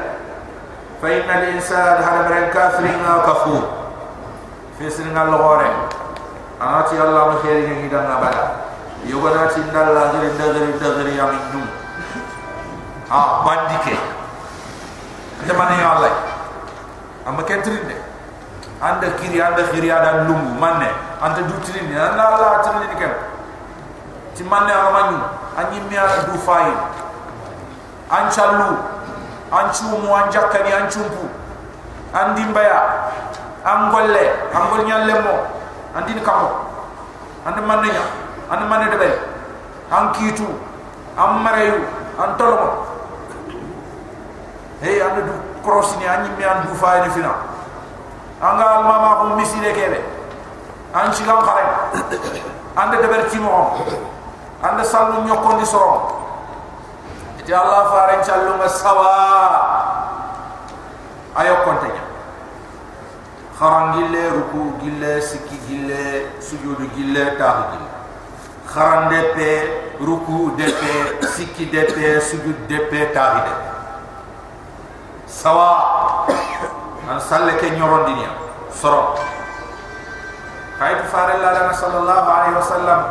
fa 1.01 1.07
inna 1.11 1.33
al 1.43 1.45
insan 1.51 1.99
har 1.99 2.15
maren 2.23 2.47
kafirin 2.55 3.03
kafur 3.27 3.63
fi 4.79 4.87
sirnga 4.87 5.27
logore 5.27 5.67
anati 6.61 6.95
allah 6.95 7.33
ma 7.33 7.35
khairi 7.43 7.67
ngi 7.83 7.89
dan 7.91 8.07
abada 8.07 8.45
yogo 9.03 9.29
nati 9.35 9.59
ndalla 9.67 10.13
ngiri 10.13 10.29
ndagari 10.39 10.71
ndagari 10.79 11.13
ya 11.19 11.25
min 11.35 11.43
dum 11.51 11.67
ha 13.11 13.19
bandike 13.45 13.95
ande 15.43 15.53
mane 15.53 15.75
allah 15.83 16.13
amma 17.27 17.43
kentrinde 17.43 18.06
anda 18.81 19.07
kiri 19.19 19.41
anda 19.41 19.63
kiri 19.71 19.91
ada 19.91 20.23
lum 20.27 20.59
manne 20.59 20.89
anda 21.21 21.41
dutrinde 21.41 21.95
anda 21.97 22.23
allah 22.27 22.61
trinde 22.61 22.95
ken 22.99 23.13
ti 24.35 24.43
manne 24.43 24.71
amanyu 24.71 25.19
anyi 25.57 25.81
mi 25.89 25.97
ala 25.97 26.23
du 26.29 26.37
fay 26.37 26.71
an 28.11 28.29
challu 28.31 28.77
an 29.51 29.71
chumu 29.73 30.13
an 30.13 30.29
jakkani 30.31 30.71
an 30.73 30.89
chumpu 30.89 31.29
andi 32.13 32.43
mbaya 32.45 33.11
an 33.65 33.91
golle 33.91 34.25
an 34.53 34.63
gol 34.69 34.85
nyalle 34.85 35.13
mo. 35.23 35.35
Andini 35.97 36.21
kamo 36.21 36.49
ande 37.45 37.61
manne 37.65 37.87
nya 37.89 38.03
ande 38.51 38.65
manne 38.69 38.91
de 38.91 38.97
bay 38.97 39.13
an 39.89 40.13
kitu 40.13 40.45
am 41.17 41.41
mareyu 41.43 41.81
an 42.21 42.37
tolmo 42.37 42.85
hey 44.81 45.01
ande 45.01 45.25
du 45.25 45.33
cross 45.63 45.97
ni. 45.97 46.05
Anyi 46.05 46.29
mi 46.37 46.43
an 46.43 46.67
du 46.67 46.75
fay 46.75 47.01
ni 47.01 47.09
fina 47.09 47.33
anga 48.41 48.65
al 48.77 48.83
mama 48.83 49.15
ko 49.15 49.23
misile 49.35 49.73
kebe 49.73 50.01
an 50.93 51.13
ci 51.13 51.23
gam 51.23 51.41
xare 51.41 51.63
ande 52.75 52.97
de 53.01 53.07
ber 53.07 53.29
ci 53.29 53.39
mo 53.39 53.77
ande 54.61 54.83
salu 54.83 55.21
ñoko 55.25 55.57
ni 55.57 55.65
so 55.65 55.81
ti 57.47 57.53
allah 57.53 57.87
faare 57.87 58.19
ciallu 58.23 58.57
ma 58.59 58.67
sawa. 58.67 59.11
Ayo 61.37 61.55
konte 61.63 61.87
nya. 61.87 62.03
Kharangille 63.59 64.21
ruku 64.35 64.73
gille 64.81 65.21
sikki 65.21 65.55
gille 65.67 66.27
sujudu 66.41 66.89
gille 66.95 67.37
tahu 67.37 67.61
gille. 67.71 67.89
Kharande 68.67 69.21
pe 69.35 69.49
ruku 70.01 70.51
de 70.57 70.65
pe 70.65 71.25
sikki 71.35 71.69
de 71.71 71.83
pe 71.93 72.19
sujud 72.19 72.67
de 72.67 72.77
pe 72.91 73.05
de 73.13 73.53
sawa 75.25 75.71
an 77.07 77.19
salle 77.23 77.55
ke 77.55 77.71
nyorondinia 77.71 78.35
soro 78.67 79.15
kaytu 80.75 81.07
fare 81.07 81.39
la 81.39 81.55
la 81.55 81.71
sallallahu 81.71 82.27
alaihi 82.27 82.55
wasallam 82.59 83.01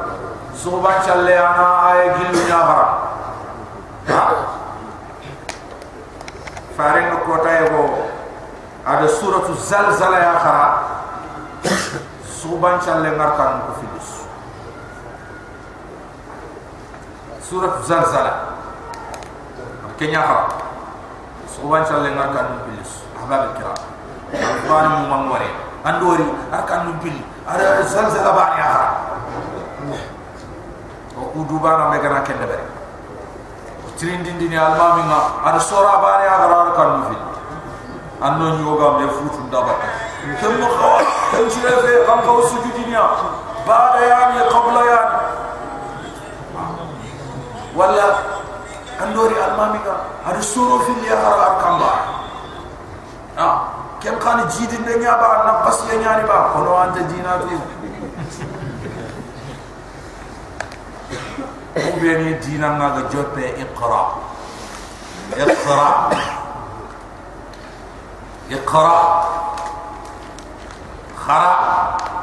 suban 0.53 1.01
challe 1.01 1.33
ana 1.33 1.67
ay 1.89 2.01
gillu 2.21 2.41
nya 2.45 2.61
haram 2.61 2.93
fare 6.77 7.01
no 7.09 7.17
kota 7.25 7.51
ego 7.65 7.85
ada 8.85 9.09
suratu 9.09 9.57
zalzala 9.57 10.19
ya 10.21 10.35
khara 10.45 10.69
suban 12.29 12.77
challe 12.85 13.17
ngar 13.17 13.33
kan 13.41 13.65
ko 13.65 13.73
filis 13.81 14.09
suratu 17.41 17.81
zalzala 17.81 18.61
kenya 19.97 20.21
khara 20.21 20.66
suban 21.57 21.81
challe 21.89 22.13
ngar 22.13 22.37
kan 22.37 22.45
ko 22.53 22.57
filis 22.69 23.01
ahbab 23.17 23.57
kiram 23.57 23.81
alquran 24.37 24.87
mu 24.93 25.05
mangware 25.09 25.49
andori 25.89 26.29
arkan 26.53 26.85
nu 26.85 26.93
bil 27.01 27.17
ada 27.49 27.81
zalzala 27.89 28.37
ba 28.37 28.45
ya 28.61 28.67
khara 28.69 28.89
o 31.17 31.33
kudu 31.33 31.57
bana 31.57 31.89
me 31.89 31.97
gana 31.97 32.21
kende 32.21 32.45
bari 32.45 32.67
tirindindi 33.97 34.53
ni 34.53 34.57
almami 34.61 35.09
nga 35.09 35.41
ada 35.49 35.57
sora 35.57 35.97
ba 36.05 36.21
ya 36.29 36.35
khara 36.45 36.57
arkan 36.69 36.89
nu 36.93 37.03
filis 37.09 37.37
anno 38.21 38.47
nyoga 38.61 39.01
me 39.01 39.09
futu 39.09 39.41
ndaba 39.49 39.81
kem 40.37 40.53
mo 40.61 40.69
khawa 40.69 41.01
kem 41.33 41.49
ci 41.49 41.65
refe 41.65 42.05
kam 42.05 42.21
ko 42.21 42.45
sujudi 42.45 42.85
niya 42.85 43.17
baada 43.65 44.05
yani 44.05 44.45
yani 44.45 45.17
wala 47.77 48.26
andori 49.03 49.35
almami 49.35 49.79
ga 49.85 49.95
hadu 50.25 50.43
suru 50.43 50.81
fil 50.85 51.03
yahara 51.05 51.45
akamba 51.57 51.91
ah 53.37 53.43
ha, 53.43 53.49
kem 54.01 54.19
kan 54.19 54.49
jidin 54.49 54.85
de 54.85 54.97
nya 54.99 55.17
ba 55.21 55.45
na 55.45 55.53
pas 55.65 55.79
ye 55.89 55.99
nya 55.99 56.17
ni 56.17 56.25
ba 56.27 56.51
ko 56.53 56.65
no 56.65 56.73
dina 57.09 57.39
ti 57.45 57.55
ko 61.77 62.09
ni 62.25 62.33
dina 62.41 62.69
nga 62.77 62.89
ga 62.97 63.03
jotte 63.13 63.45
iqra. 63.61 64.03
Iqra. 65.35 65.91
Iqra. 68.49 68.97
Khara. 71.19 72.16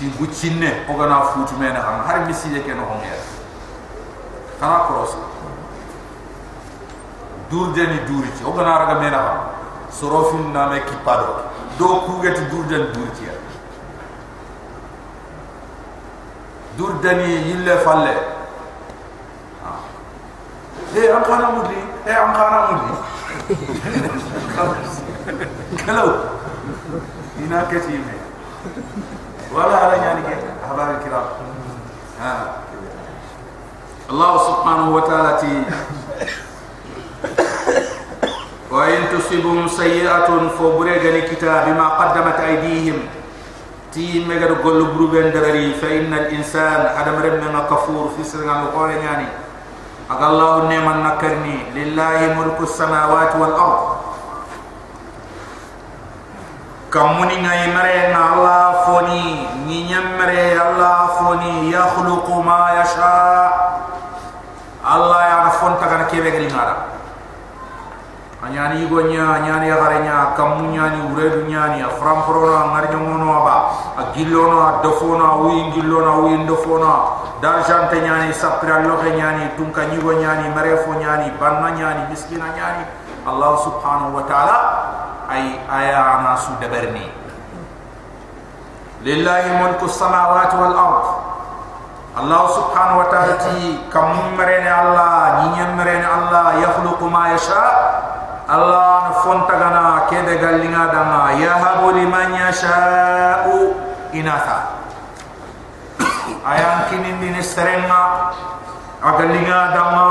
si 0.00 0.06
buccinne 0.16 0.86
gana 0.96 1.20
futu 1.28 1.54
mena 1.60 1.80
han 1.84 2.00
har 2.08 2.24
mi 2.26 2.32
sije 2.32 2.64
ken 2.64 2.78
hon 2.78 3.00
ya 3.04 3.16
kala 4.60 4.86
cross 4.86 5.12
durde 7.50 7.86
ni 7.86 7.98
duri 8.08 8.32
ci 8.38 8.44
o 8.44 8.52
gana 8.52 8.78
raga 8.78 8.94
mena 9.00 9.18
han 9.18 9.38
sorofin 9.92 10.52
na 10.52 10.68
me 10.68 10.80
ki 10.84 10.96
pado 11.04 11.44
do 11.76 11.86
ku 12.06 12.22
get 12.22 12.40
durde 12.50 12.76
ni 12.78 12.88
duri 12.94 13.10
ci 13.18 13.28
durde 16.76 17.12
ni 17.20 17.28
yille 17.50 17.76
falle 17.84 18.14
e 20.94 21.10
an 21.12 21.22
kana 21.28 21.50
mudi 21.50 21.76
e 22.06 22.10
an 22.10 22.32
kana 22.32 22.58
mudi 22.70 22.92
kalau 25.84 26.08
ina 27.44 27.68
ke 27.68 27.84
ci 27.84 28.00
me 28.08 28.19
kiram 31.02 31.26
ha 32.18 32.34
Allah 34.10 34.32
subhanahu 34.42 34.90
wa 34.98 35.02
ta'ala 35.06 35.38
ti. 35.38 35.54
Wa 38.66 38.90
in 38.90 39.06
tusibum 39.06 39.70
sayi'atun 39.70 40.50
fo 40.58 40.74
buregani 40.74 41.30
kita 41.30 41.70
bima 41.70 41.94
qaddamat 41.94 42.42
aydihim. 42.42 43.06
Ti 43.94 44.26
mega 44.26 44.50
do 44.50 44.62
gollu 44.62 44.94
bruben 44.94 45.30
darari 45.30 45.74
fa 45.78 45.86
innal 45.94 46.30
insan 46.34 46.90
adam 46.94 47.22
remna 47.22 47.70
kafur 47.70 48.14
fi 48.14 48.22
sirngal 48.22 48.70
qole 48.74 48.98
nyani 48.98 49.30
aga 50.10 50.26
allah 50.26 50.66
neman 50.66 51.06
nakarni 51.06 51.70
lillahi 51.70 52.34
mulku 52.34 52.66
samawati 52.66 53.38
wal 53.38 53.54
ard 53.54 53.82
kamuni 56.90 57.38
ngai 57.38 57.70
mare 57.70 58.10
na 58.10 58.20
allah 58.34 58.64
foni 58.82 59.46
ni 59.62 59.86
nyamre 59.86 60.58
allah 60.58 61.14
foni 61.22 61.70
yakhluqu 61.70 62.42
ma 62.42 62.74
yasha. 62.82 63.14
Allah 64.80 65.20
ya 65.22 65.38
fon 65.60 65.78
tagana 65.78 66.08
kebe 66.10 66.32
gali 66.34 66.48
ngara 66.50 66.88
anyani 68.42 68.88
go 68.88 69.04
nya 69.04 69.38
anyani 69.38 69.68
ya 69.68 69.76
gare 69.76 70.00
nya 70.02 70.32
kamu 70.34 70.72
nyani 70.72 70.98
uredu 71.12 71.44
nyani 71.46 71.84
afram 71.84 72.24
corona 72.24 72.72
ngar 72.72 72.88
nyono 72.88 73.28
aba 73.38 73.56
agillono 74.00 74.58
adofono 74.80 75.44
wi 75.46 75.70
gillono 75.76 76.24
wi 76.24 76.42
ndofono 76.42 77.20
darjan 77.44 77.92
te 77.92 78.00
nyani 78.00 78.32
sapra 78.32 78.80
loke 78.80 79.12
nyani 79.12 79.52
tunka 79.60 79.84
nyigo 79.84 80.16
nyani 80.16 80.48
marefo 80.56 80.96
nyani 80.96 81.28
banna 81.36 81.70
nyani 81.76 82.08
miskina 82.08 82.48
nyani 82.56 82.82
allah 83.28 83.52
subhanahu 83.60 84.16
wa 84.16 84.24
ta'ala 84.24 84.56
ay 85.30 85.62
aya 85.70 86.26
na 86.26 86.34
su 86.34 86.50
dabarni 86.58 87.06
lillahi 89.06 89.50
mulku 89.62 89.88
samawati 89.88 90.56
wal 90.60 90.76
ard. 90.76 91.06
Allah 92.10 92.42
subhanahu 92.52 93.00
wa 93.00 93.08
ta'ala 93.08 93.38
ti 93.38 93.78
kam 93.86 94.18
allah 94.34 95.46
nyinyam 95.46 95.78
marene 95.78 96.02
allah 96.04 96.58
yakhluqu 96.58 97.06
ma 97.06 97.30
yasha. 97.32 97.62
Allah 98.50 99.06
na 99.06 99.12
fonta 99.22 99.54
gana 99.54 100.10
kede 100.10 100.42
galinga 100.42 100.90
dama 100.90 101.38
ya 101.38 101.54
habu 101.54 101.94
liman 101.94 102.34
yasha'u 102.34 103.78
inatha. 104.10 104.74
Ayan 106.42 106.90
kinin 106.90 107.22
din 107.22 107.38
serenga 107.46 108.34
agalinga 108.98 109.70
dama 109.70 110.06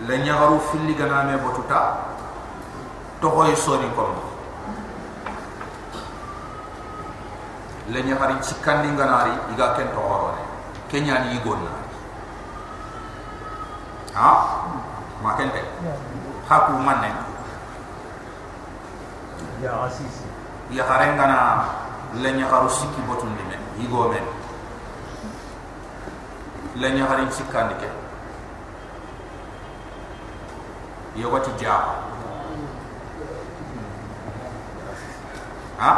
lenya 0.08 0.34
haru 0.36 0.60
fili 0.72 0.94
gana 0.98 1.24
me 1.30 1.38
botuta. 1.38 1.82
To 3.22 3.30
hoy 3.30 3.56
sori 3.56 3.90
kono. 3.96 4.28
Le 7.88 8.04
nya 8.04 8.20
hari 8.20 8.36
cikkan 8.44 8.84
ni 8.84 8.92
nganari 8.92 9.32
iga 9.56 9.72
ken 9.80 9.88
to 9.96 10.02
horone 10.04 10.44
kenya 10.92 11.24
ni 11.24 11.40
igonna 11.40 11.72
ha? 14.12 14.32
Ma 15.24 15.40
ken 15.40 15.48
te 15.56 15.64
ha 16.52 16.56
ku 16.68 16.76
manne 16.84 17.08
ya 19.64 19.88
asisi 19.88 20.28
ya 20.68 20.84
harengana 20.84 21.64
le 22.22 22.32
nya 22.34 22.46
haru 22.50 22.70
sikki 22.70 23.02
botun 23.08 23.30
ni 23.38 23.44
men 23.50 23.62
igo 23.86 24.10
men 24.10 24.26
le 26.82 26.90
nya 26.96 27.06
hari 27.06 27.26
cikkan 27.30 27.70
ni 27.70 27.76
ke 27.82 27.90
yo 31.22 31.30
wati 31.30 31.52
ja 31.62 31.76
ha? 35.78 35.92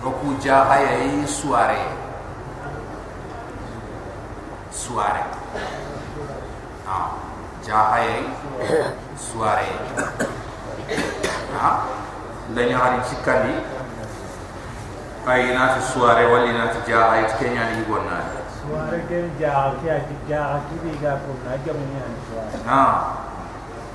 Goku 0.00 0.32
jahaya 0.40 0.96
yi 1.04 1.28
suare. 1.28 1.76
Suare. 4.72 5.22
Ha. 6.88 6.98
Jahaya 7.60 8.16
yi 8.24 8.28
Suare 9.20 9.68
Ha? 11.52 11.70
Lanya 12.56 12.76
hari 12.80 12.98
cikandi 13.04 13.54
Ay 15.28 15.52
nati 15.52 15.80
suare 15.84 16.24
wali 16.24 16.56
nati 16.56 16.80
jahaya 16.88 17.28
Kenya 17.36 17.76
ni 17.76 17.84
ibu 17.84 18.00
na 18.00 18.40
Suare 18.56 19.04
ke 19.04 19.28
jahaya 19.36 19.76
Kia 19.84 19.96
jahaya 20.24 20.64
Kibi 20.72 20.96
ga 21.04 21.20
pun 21.20 21.36
Aja 21.44 21.72
punya 21.76 22.02
suare 22.32 22.56
Ha? 22.64 22.82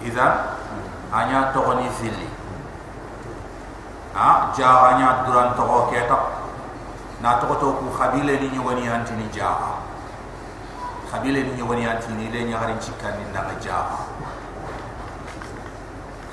Izan 0.05 0.33
Hanya 1.09 1.49
tohoni 1.49 1.89
fili 1.97 2.29
ha? 4.15 4.55
Jaanya 4.55 5.27
duran 5.27 5.51
to 5.59 5.63
ko 5.67 5.91
keta 5.91 6.17
na 7.19 7.39
to 7.39 7.51
to 7.59 7.67
ku 7.83 7.87
khabile 7.91 8.39
ni 8.39 8.47
nyogoni 8.55 8.87
antini 8.87 9.27
jaa 9.31 9.75
khabile 11.11 11.43
ni 11.43 11.51
nyogoni 11.59 11.83
antini 11.83 12.31
le 12.31 12.39
harin 12.55 12.79
cikani 12.79 13.23
na 13.35 13.43
jaa 13.59 13.91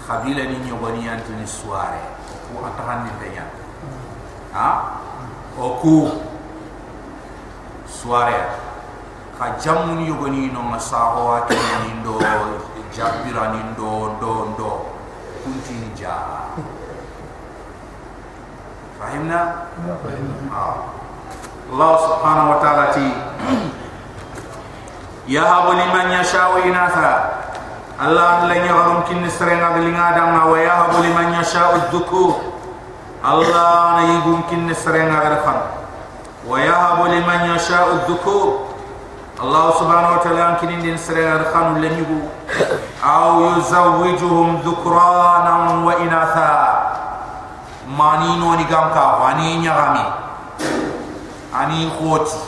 khabila 0.06 0.42
ni 0.50 0.58
nyobani 0.66 1.08
anti 1.08 1.32
ni 1.38 1.46
suare 1.46 2.02
ku 2.50 2.58
atahan 2.64 3.06
ni 3.06 3.10
tanya 3.22 3.46
ha? 4.52 4.68
Oku 5.56 6.08
suare 7.86 8.40
ka 9.38 9.56
ni 9.94 10.08
yogani 10.08 10.50
no 10.52 10.62
masaho 10.62 11.36
ati 11.36 11.54
ni 11.54 12.00
ndo 12.00 12.18
jabira 12.92 13.52
ni 13.52 13.60
ndo 13.72 14.16
ndo 14.16 14.32
ndo 14.52 14.70
kunti 15.44 15.72
ni 15.76 15.88
ja 15.96 16.08
ya, 16.18 16.50
fahimna 18.98 19.38
ha. 20.52 20.64
Allah 21.72 21.92
subhanahu 22.04 22.48
wa 22.52 22.58
ta'ala 22.60 22.84
ti 22.92 23.06
yahabu 25.26 25.72
liman 25.72 26.12
yasha'u 26.12 26.60
inatha. 26.68 27.41
Allah 27.98 28.48
la 28.48 28.54
nyagarum 28.56 29.04
kin 29.04 29.20
serenga 29.28 29.76
gelinga 29.76 30.16
dang 30.16 30.48
wa 30.48 30.56
yahabu 30.56 31.02
liman 31.04 31.36
yasha'u 31.36 31.92
dhukur. 31.92 32.40
Allah 33.22 34.00
na 34.00 34.02
yigum 34.16 34.42
kin 34.48 34.66
serenga 34.74 35.20
garfan 35.22 35.58
wa 36.48 36.56
yahabu 36.58 37.06
liman 37.12 37.52
yasha'u 37.54 38.08
dhukur. 38.08 38.72
Allah 39.42 39.74
subhanahu 39.74 40.16
wa 40.18 40.22
ta'ala 40.22 40.56
kin 40.62 40.80
din 40.80 40.96
serenga 40.98 41.44
garfan 41.46 41.78
le 41.82 41.88
nyugo 41.92 42.30
aw 43.02 43.58
yuzawwijuhum 43.58 44.62
dhukranan 44.64 45.84
wa 45.84 45.92
inatha. 46.00 46.52
Mani 47.92 48.40
no 48.40 48.56
ni 48.56 48.64
gamka 48.64 49.20
wani 49.20 49.60
nyagami 49.60 50.06
ani 51.52 51.92
khoti. 52.00 52.40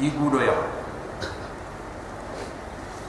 Yigudo 0.00 0.40
ya 0.40 0.79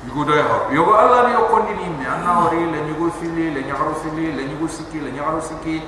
yugo 0.07 0.25
do 0.25 0.35
yaho 0.35 0.73
yogo 0.73 0.93
allah 0.97 1.27
ni 1.27 1.33
yokondi 1.33 1.73
ni 1.73 1.89
me 1.89 2.05
anna 2.05 2.39
wari 2.39 2.65
le 2.71 2.81
nyugo 2.81 3.11
fili 3.11 3.51
le 3.51 3.63
nyagaro 3.63 3.93
fili 3.95 4.31
le 4.31 4.45
nyugo 4.45 4.67
siki 4.67 4.99
le 4.99 5.11
nyagaro 5.11 5.41
siki. 5.41 5.81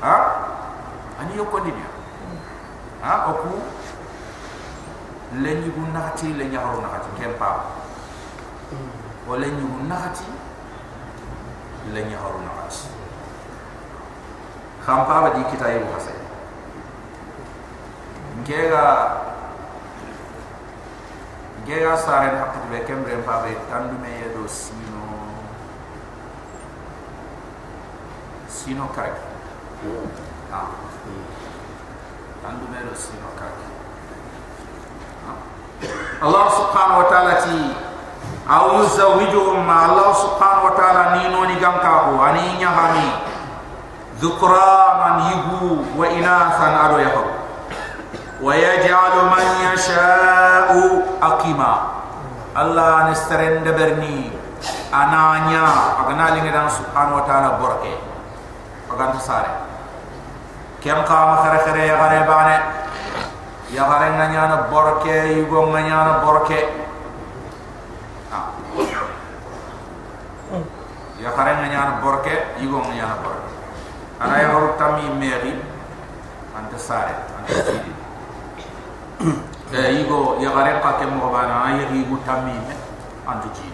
Ha? 0.00 0.14
Ani 1.20 1.36
yokondi 1.36 1.70
ni 1.70 1.82
ha? 3.02 3.26
Oku? 3.30 3.62
Le 5.42 5.54
nyugo 5.54 5.80
nakati 5.92 6.26
le 6.26 6.44
nyagaro 6.48 6.80
nakati 6.80 7.08
kempa 7.20 7.64
o 9.28 9.36
le 9.36 9.46
nyugo 9.46 9.82
nakati 9.88 10.24
le 11.94 12.04
nyagaro 12.04 12.40
nakati 12.44 12.88
khampa 14.88 15.20
ba 15.20 15.28
di 15.36 15.44
kita 15.52 15.68
yigo 15.68 15.92
hasay 15.92 16.16
ngega 18.40 18.84
gega 21.68 21.92
sare 22.00 22.32
na 22.32 22.48
hakki 22.48 22.64
be 22.72 22.78
kembre 22.88 23.20
pa 23.28 23.44
be 23.44 23.52
tandu 23.68 24.00
me 24.00 24.08
yedo 24.08 24.48
sino. 24.48 25.04
Sino 28.48 28.88
kare 28.96 29.12
ah. 30.48 30.72
Tandu 32.42 32.64
me 32.72 32.78
do 32.88 32.94
sino 32.96 33.28
kare 33.36 33.68
Allah 36.24 36.44
subhanahu 36.50 37.00
wa 37.04 37.08
ta'ala 37.12 37.34
ti 37.44 37.58
aw 38.48 38.64
yuzawijuhum 38.80 39.60
ma 39.62 39.92
Allah 39.92 40.10
subhanahu 40.16 40.72
wa 40.72 40.74
ta'ala 40.74 41.02
ni 41.20 41.28
no 41.28 41.44
ni 41.46 41.60
gam 41.60 41.78
ka 41.84 42.08
ani 42.16 42.56
nya 42.56 42.72
hani 42.72 43.06
dhukranan 44.18 45.30
yubu 45.30 45.84
wa 45.94 46.06
inathan 46.08 46.72
ado 46.74 46.96
yahab 46.98 47.37
ويجعل 48.41 49.15
من 49.25 49.45
يشاء 49.73 50.69
أقيما 51.21 51.73
الله 52.57 53.09
نسترن 53.11 53.63
دبرني 53.63 54.31
أنا 54.93 55.39
نيا 55.47 55.67
أغنى 55.99 56.41
لنا 56.49 56.69
سبحانه 56.69 57.15
وتعالى 57.15 57.49
بركة 57.61 57.93
أغنى 58.91 59.13
تساري 59.17 59.53
كم 60.83 61.01
قام 61.01 61.29
خير 61.43 61.57
خير 61.65 61.75
يا 61.75 61.95
غري 61.95 62.19
باني 62.27 62.57
يا 63.73 63.83
غري 63.83 64.09
نيانا 64.09 64.67
بركة 64.71 65.11
يقوم 65.39 65.77
نيانا 65.77 66.23
بركة 66.25 66.61
يا 71.19 71.29
غري 71.29 71.53
نيانا 71.55 71.99
بركة 72.03 72.35
يقوم 72.59 72.83
نيانا 72.91 73.15
بركة 73.25 73.49
أنا 74.21 74.41
يا 74.41 74.47
غري 74.53 74.69
تامي 74.79 75.09
ميري 75.19 75.53
أنت 76.59 76.79
ساري 76.79 77.15
أنت 77.39 77.51
سيدي 77.65 77.96
eh 79.74 80.00
igo 80.00 80.38
ya 80.38 80.54
gare 80.54 80.78
ka 80.80 81.02
ke 81.02 81.06
mo 81.10 81.28
bana 81.34 81.66
ay 81.74 81.90
ri 81.90 82.06
gu 82.06 82.16
tammi 82.22 82.54
me 82.54 82.74
antu 83.26 83.50
ji 83.52 83.68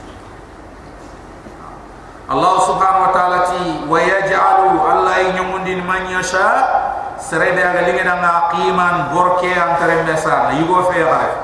Allah 2.25 2.57
subhanahu 2.57 3.05
wa 3.05 3.13
ta'ala 3.13 3.39
ti 3.53 3.85
wa 3.85 4.01
yaj'alu 4.01 4.81
Allah 4.81 5.29
yanyundin 5.29 5.85
man 5.85 6.09
yasha. 6.09 6.81
Serebe 7.21 7.61
aga 7.61 7.85
linga 7.85 8.05
na 8.17 8.49
qiman 8.49 9.13
borke 9.13 9.53
antare 9.53 10.09
mesa 10.09 10.49
igo 10.57 10.89
fe 10.89 11.05
gare 11.05 11.37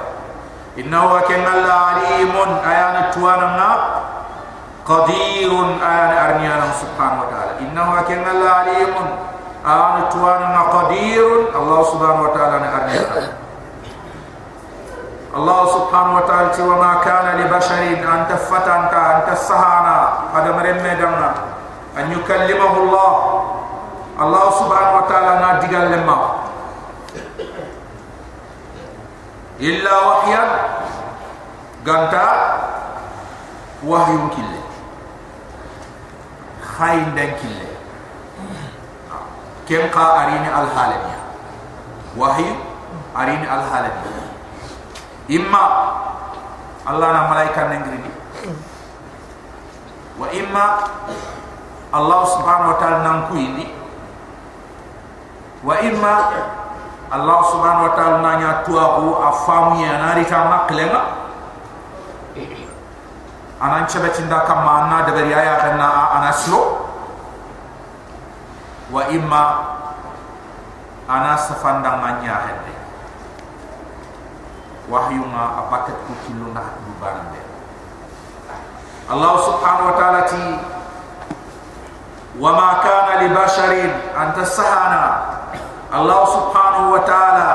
innahu 0.81 1.21
kan 1.29 1.45
Allah 1.45 2.01
alimun. 2.01 2.51
Ayana 2.65 3.13
tuana 3.13 3.49
na 3.61 3.71
qadirun 4.89 5.85
ayana 5.85 6.17
arniyana 6.33 6.73
subhanahu 6.73 7.23
wa 7.23 7.29
ta'ala. 7.29 7.53
Innahu 7.61 8.01
kan 8.09 8.25
Allah 8.25 8.53
alimun. 8.65 9.09
Ayana 9.61 10.09
tuana 10.09 10.47
na 10.49 10.63
qadirun. 10.81 11.53
Allah 11.53 11.81
subhanahu 11.93 12.25
wa 12.25 12.33
ta'ala 12.33 12.57
الله 15.37 15.61
سبحانه 15.67 16.17
وتعالى 16.17 16.63
وما 16.63 16.93
كان 17.07 17.27
لبشر 17.41 17.83
أن 18.15 18.27
تفتنك 18.29 18.95
أن 18.95 19.19
تسهانا 19.35 19.97
هذا 20.35 20.51
مرمى 20.53 20.91
دمنا 20.99 21.31
أن 21.99 22.13
يكلمه 22.13 22.73
الله 22.77 23.13
الله 24.21 24.51
سبحانه 24.51 24.93
وتعالى 24.99 25.33
نادق 25.41 25.73
لما 25.79 26.19
إلا 29.61 29.95
وحيا 30.07 30.45
قنطا 31.87 32.29
وحي 33.87 34.13
كله 34.37 34.63
خاين 36.79 37.15
دن 37.15 37.31
كله 37.39 37.71
كم 39.69 39.83
قا 39.95 40.25
أريني 40.25 40.49
الحالة 40.49 40.99
وحي 42.19 42.49
أريني 43.17 43.45
الحالة 43.55 43.91
imma 45.31 45.65
allah 46.83 47.09
na 47.15 47.21
malaika 47.31 47.71
nengri 47.71 48.03
wa 50.19 50.27
imma 50.35 50.65
allah 51.95 52.21
subhanahu 52.27 52.71
wa 52.75 52.79
ta'ala 52.83 52.99
nan 53.07 53.19
kuindi 53.31 53.71
wa 55.63 55.75
imma 55.79 56.15
allah 57.15 57.39
subhanahu 57.47 57.87
wa 57.87 57.93
ta'ala 57.95 58.17
nanya 58.27 58.51
tuaku 58.67 59.07
afamu 59.23 59.79
ya 59.87 60.03
nari 60.03 60.27
ta 60.27 60.51
maklenga 60.51 61.03
anan 63.63 63.87
chebe 63.87 64.11
tinda 64.11 64.43
kama 64.51 64.91
na 64.91 65.07
de 65.07 65.15
aya 65.31 65.63
kana 65.63 66.17
anaslo 66.19 66.91
wa 68.91 69.07
imma 69.15 69.45
ana 71.07 71.39
safanda 71.39 72.03
manya 72.03 72.35
wahyu 74.91 75.23
nga 75.31 75.63
apaket 75.65 75.95
ku 76.11 76.13
kilu 76.27 76.51
na 76.51 76.75
du 76.83 76.91
Allah 79.11 79.33
subhanahu 79.43 79.91
wa 79.91 79.95
ta'ala 79.99 80.21
ti 80.27 80.43
wa 82.39 82.51
ma 82.55 82.79
kana 82.79 83.23
li 83.23 83.29
basharin 83.35 83.91
an 84.15 84.31
tasahana. 84.39 85.03
Allah 85.91 86.21
subhanahu 86.31 86.95
wa 86.95 87.03
ta'ala 87.03 87.49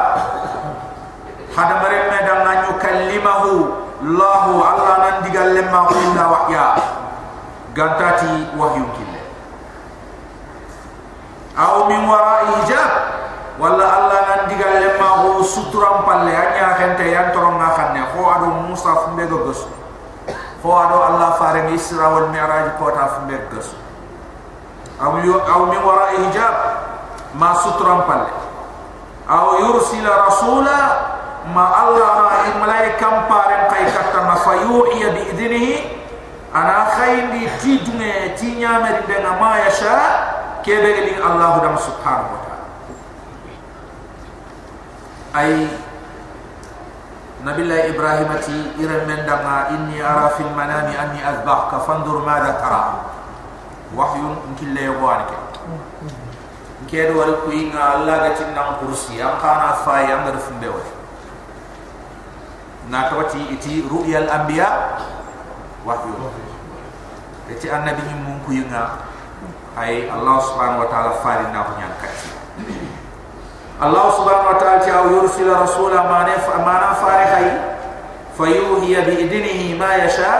hada 1.55 1.75
mare 1.79 2.11
me 2.11 2.19
dam 2.27 2.39
na 2.43 2.53
ñu 2.67 2.71
kallimahu 2.75 3.51
Allah 4.03 4.43
Allah 4.51 4.91
nan 4.99 5.15
digal 5.23 5.55
lemma 5.55 5.87
ko 5.87 5.95
inna 5.95 6.23
wahya. 6.27 6.67
Gantati 7.71 8.51
wahyu 8.59 8.83
kille. 8.99 9.21
Aw 11.55 11.87
min 11.87 12.03
wara'i 12.03 12.51
hijab 12.63 12.91
wala 13.63 13.83
Allah 13.87 14.19
nan 14.27 14.41
digal 14.51 14.75
le 14.83 14.89
suturam 15.55 16.03
palle 16.03 16.35
anya 16.35 16.75
gente 16.75 17.07
yan 17.07 17.31
torom 17.31 17.55
na 17.55 17.71
xanne 17.71 18.03
ho 18.11 18.19
ado 18.27 18.47
Musa 18.67 18.91
fumbe 19.07 19.23
go 19.31 19.47
gos 19.47 19.63
ho 20.59 20.69
ado 20.75 20.97
Allah 20.99 21.39
fare 21.39 21.63
ni 21.71 21.79
Isra 21.79 22.11
wal 22.11 22.27
Mi'raj 22.35 22.75
ko 22.75 22.91
ta 22.91 23.07
fumbe 23.15 23.39
gos 23.55 23.71
aw 24.99 25.15
yu 25.23 25.39
aw 25.39 25.61
min 25.71 25.79
wara 25.79 26.11
hijab 26.19 26.55
ma 27.35 27.51
suturam 27.59 28.07
palle. 28.07 28.31
Aw 29.27 29.59
yursila 29.59 30.29
rasula 30.29 30.77
ma 31.51 31.65
Allah 31.83 32.11
ma 32.29 32.61
malaikam 32.63 33.25
pare 33.27 33.67
kay 33.73 33.89
katta 33.91 34.19
ma 34.23 34.35
fayuhi 34.39 35.01
bi 35.11 35.21
idnihi 35.33 35.73
ana 36.53 36.93
khayndi 36.95 37.49
tidme 37.59 38.37
tinyame 38.37 39.03
de 39.09 39.15
na 39.25 39.35
ma 39.41 39.57
yasha 39.65 39.97
kebe 40.63 41.09
li 41.09 41.13
Allah 41.19 41.59
dam 41.59 41.75
subhanahu 41.75 42.44
أي 45.35 45.67
نبي 47.45 47.61
الله 47.61 47.79
إبراهيم 47.93 48.31
تي 48.41 48.57
إرم 48.79 49.03
من 49.07 49.19
دما 49.27 49.69
إني 49.69 49.97
أرى 50.01 50.29
في 50.37 50.41
المنام 50.47 50.87
أني 50.95 51.19
أذبحك 51.29 51.71
فانظر 51.85 52.17
ماذا 52.25 52.51
ترى. 52.63 52.83
وحي 53.95 54.19
إنك 54.19 54.61
لا 54.73 54.81
يبوانك. 54.81 55.31
إنك 56.81 56.93
يدو 56.93 57.21
إن 57.51 57.75
الله 57.75 58.15
قتل 58.25 58.49
نعم 58.55 58.81
كرسي 58.81 59.23
أم 59.23 59.35
قانا 59.43 59.71
فاي 59.85 60.13
أم 60.13 60.27
رفن 60.27 60.55
بيوه 60.59 60.85
ناكبتي 62.89 63.41
إتي 63.53 63.83
رؤيا 63.91 64.19
الأنبياء 64.19 64.73
وحي. 65.85 66.09
إتي 67.49 67.67
أن 67.75 67.85
نبي 67.85 68.09
ممكو 68.25 68.51
ينا 68.51 68.89
أي 69.77 70.09
الله 70.09 70.37
سبحانه 70.39 70.77
وتعالى 70.81 71.11
فاي 71.23 71.43
نعم 71.53 71.69
katti 73.75 73.83
Allah 73.83 74.05
subhanahu 74.15 74.51
wa 74.53 74.57
ta'ala 74.59 74.79
ti 74.83 74.89
au 74.91 75.05
yursil 75.11 75.51
rasula 75.51 76.07
ma 76.07 76.23
ne 76.23 76.35
ma 76.63 76.73
na 76.79 76.89
fare 76.95 77.25
khay 77.27 77.47
fayuhiya 78.39 79.03
bi 79.03 79.13
idnihi 79.27 79.75
ma 79.75 79.99
yasha. 79.99 80.31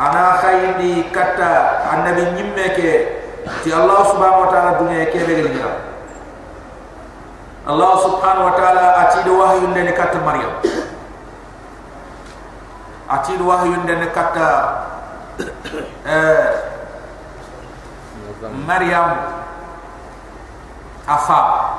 Ana 0.00 0.40
khayndi 0.40 1.12
katta 1.12 1.84
annabi 1.92 2.24
nyimme 2.32 2.66
ke 2.72 3.20
ti 3.60 3.68
allah 3.68 4.00
subhanahu 4.08 4.48
wa 4.48 4.50
ta'ala 4.52 4.80
dunya 4.80 5.04
ke 5.12 5.20
be 5.28 5.44
gira 5.52 5.76
allah 7.68 7.92
subhanahu 8.00 8.48
wa 8.48 8.54
ta'ala 8.56 9.04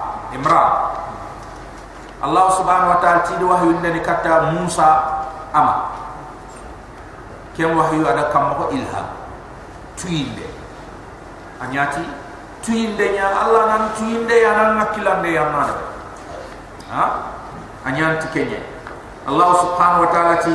imran. 0.33 0.71
Allah 2.21 2.45
subhanahu 2.53 2.93
wa 2.93 2.99
ta'ala 3.01 3.25
ti 3.25 3.33
do 3.41 3.49
wahyu 3.49 3.81
ndene 3.81 3.99
katta 4.05 4.53
musa 4.53 4.89
ama 5.53 5.89
kem 7.57 7.73
wahyu 7.73 8.05
ada 8.05 8.29
kam 8.29 8.53
ko 8.55 8.69
ilham. 8.71 9.07
Tuinde 9.97 10.45
anyati 11.61 12.01
tuinde 12.65 13.05
nya 13.17 13.25
allah 13.41 13.63
nan 13.69 13.83
tuinde 13.97 14.33
ya 14.33 14.51
nan 14.53 14.69
nakilande 14.81 15.29
ya 15.33 15.45
nan 15.49 15.69
ha? 16.93 17.03
Anyanti 17.85 18.29
kenye 18.33 18.61
allah 19.25 19.49
subhanahu 19.57 20.05
wa 20.05 20.09
ta'ala 20.13 20.35
ti 20.45 20.53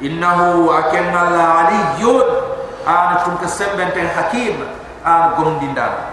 innahu 0.00 0.72
akenna 0.72 1.22
la 1.32 1.46
aliyyun 1.68 2.26
an 2.88 3.20
tum 3.24 3.36
kasembente 3.36 4.00
hakim 4.16 4.64
an 5.04 5.36
gomdindan 5.36 6.07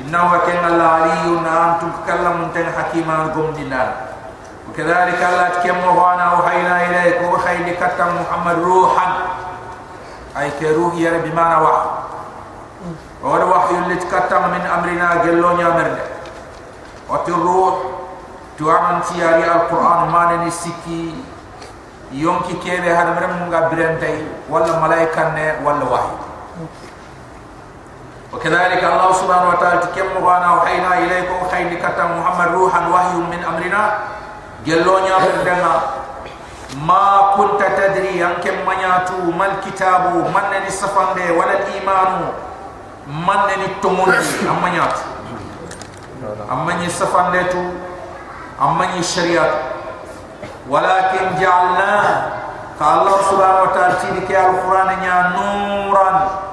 innahu 0.00 0.34
akenna 0.36 0.68
la 0.76 0.88
aliyyun 0.98 1.44
an 1.46 1.78
tum 1.80 1.90
kallamun 2.06 2.50
tan 2.52 2.66
hakiman 2.76 3.30
gomdindan 3.34 4.14
وكذلك 4.64 5.20
الله 5.22 5.48
تكم 5.60 5.96
وانا 5.96 6.32
وحينا 6.32 6.74
اليك 6.88 7.20
وحي 7.32 7.56
لكتم 7.68 8.08
محمد 8.20 8.58
روحا 8.58 9.06
اي 10.40 10.50
كروح 10.60 10.94
يا 10.94 11.12
ربي 11.20 11.30
ما 11.36 11.58
وحي 11.60 11.88
وهذا 13.22 13.44
وحي 13.44 13.74
اللي 13.78 13.96
تكتم 13.96 14.42
من 14.50 14.62
امرنا 14.66 15.08
جلون 15.24 15.60
يا 15.60 15.68
مرد 15.68 15.98
وتروح 17.08 17.74
تعمل 18.58 18.96
تياري 19.08 19.44
القران 19.52 20.00
ما 20.10 20.36
نسيكي 20.48 21.14
يونكي 22.12 22.52
كيبه 22.64 23.02
هذا 23.02 23.10
مرم 23.14 23.54
غبرنتي 23.54 24.26
ولا 24.50 24.80
ملائكه 24.80 25.54
ولا 25.64 25.84
وحي 25.92 26.14
وكذلك 28.33 28.83
الله 28.83 29.09
سبحانه 29.13 29.49
وتعالى 29.49 29.81
كم 29.95 30.09
غانا 30.25 30.49
وحينا 30.53 30.91
إليكم 30.97 31.37
خير 31.51 31.73
كتم 31.81 32.09
محمد 32.19 32.47
روحا 32.53 32.81
وحي 32.87 33.15
من 33.17 33.41
أمرنا. 33.41 33.83
جلون 34.65 35.03
يا 35.03 35.17
فردنا 35.17 35.73
ما 36.85 37.33
كنت 37.37 37.61
تدري 37.63 38.21
أن 38.25 38.33
كم 38.43 38.67
منياتو 38.67 39.33
ما 39.33 39.45
الكتاب 39.45 40.13
من 40.13 40.53
السفن 40.67 41.17
ولا 41.37 41.53
الإيمان. 41.63 42.29
من 43.09 43.49
التمون 43.65 44.13
أم 44.49 44.57
منيات 44.61 44.97
أم 46.51 46.65
من 46.65 46.85
السفن 46.85 47.33
أم 48.61 48.77
من 48.77 48.89
الشريعة 48.99 49.49
ولكن 50.69 51.41
جعلنا 51.41 51.91
فالله 52.79 53.15
سبحانه 53.31 53.61
وتعالى 53.61 53.95
تلك 54.05 54.29
القرآن 54.29 54.89
نورا. 55.33 56.48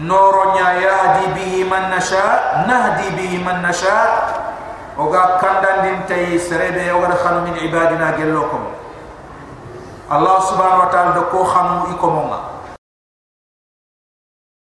al-Quran 0.00 0.08
nya 0.08 0.08
nuran 0.08 0.08
noro 0.08 0.44
nya 0.56 0.68
yahdi 0.80 1.24
bihi 1.36 1.60
man 1.68 1.90
nasha 1.90 2.64
nahdi 2.66 3.08
bihi 3.16 3.44
man 3.44 3.62
nasha. 3.62 4.36
Oga 5.00 5.40
kandan 5.40 5.76
din 5.84 5.98
tay 6.08 6.36
serebe 6.36 6.92
oga 6.92 7.16
khanu 7.16 7.48
min 7.48 7.56
ibadina 7.64 8.16
gellokum. 8.16 8.60
Allah 10.10 10.36
subhanahu 10.44 10.84
wa 10.84 10.90
ta'ala 10.90 11.10
do 11.14 11.24
ko 11.30 11.44
khanu 11.46 11.94
ikomonga 11.94 12.59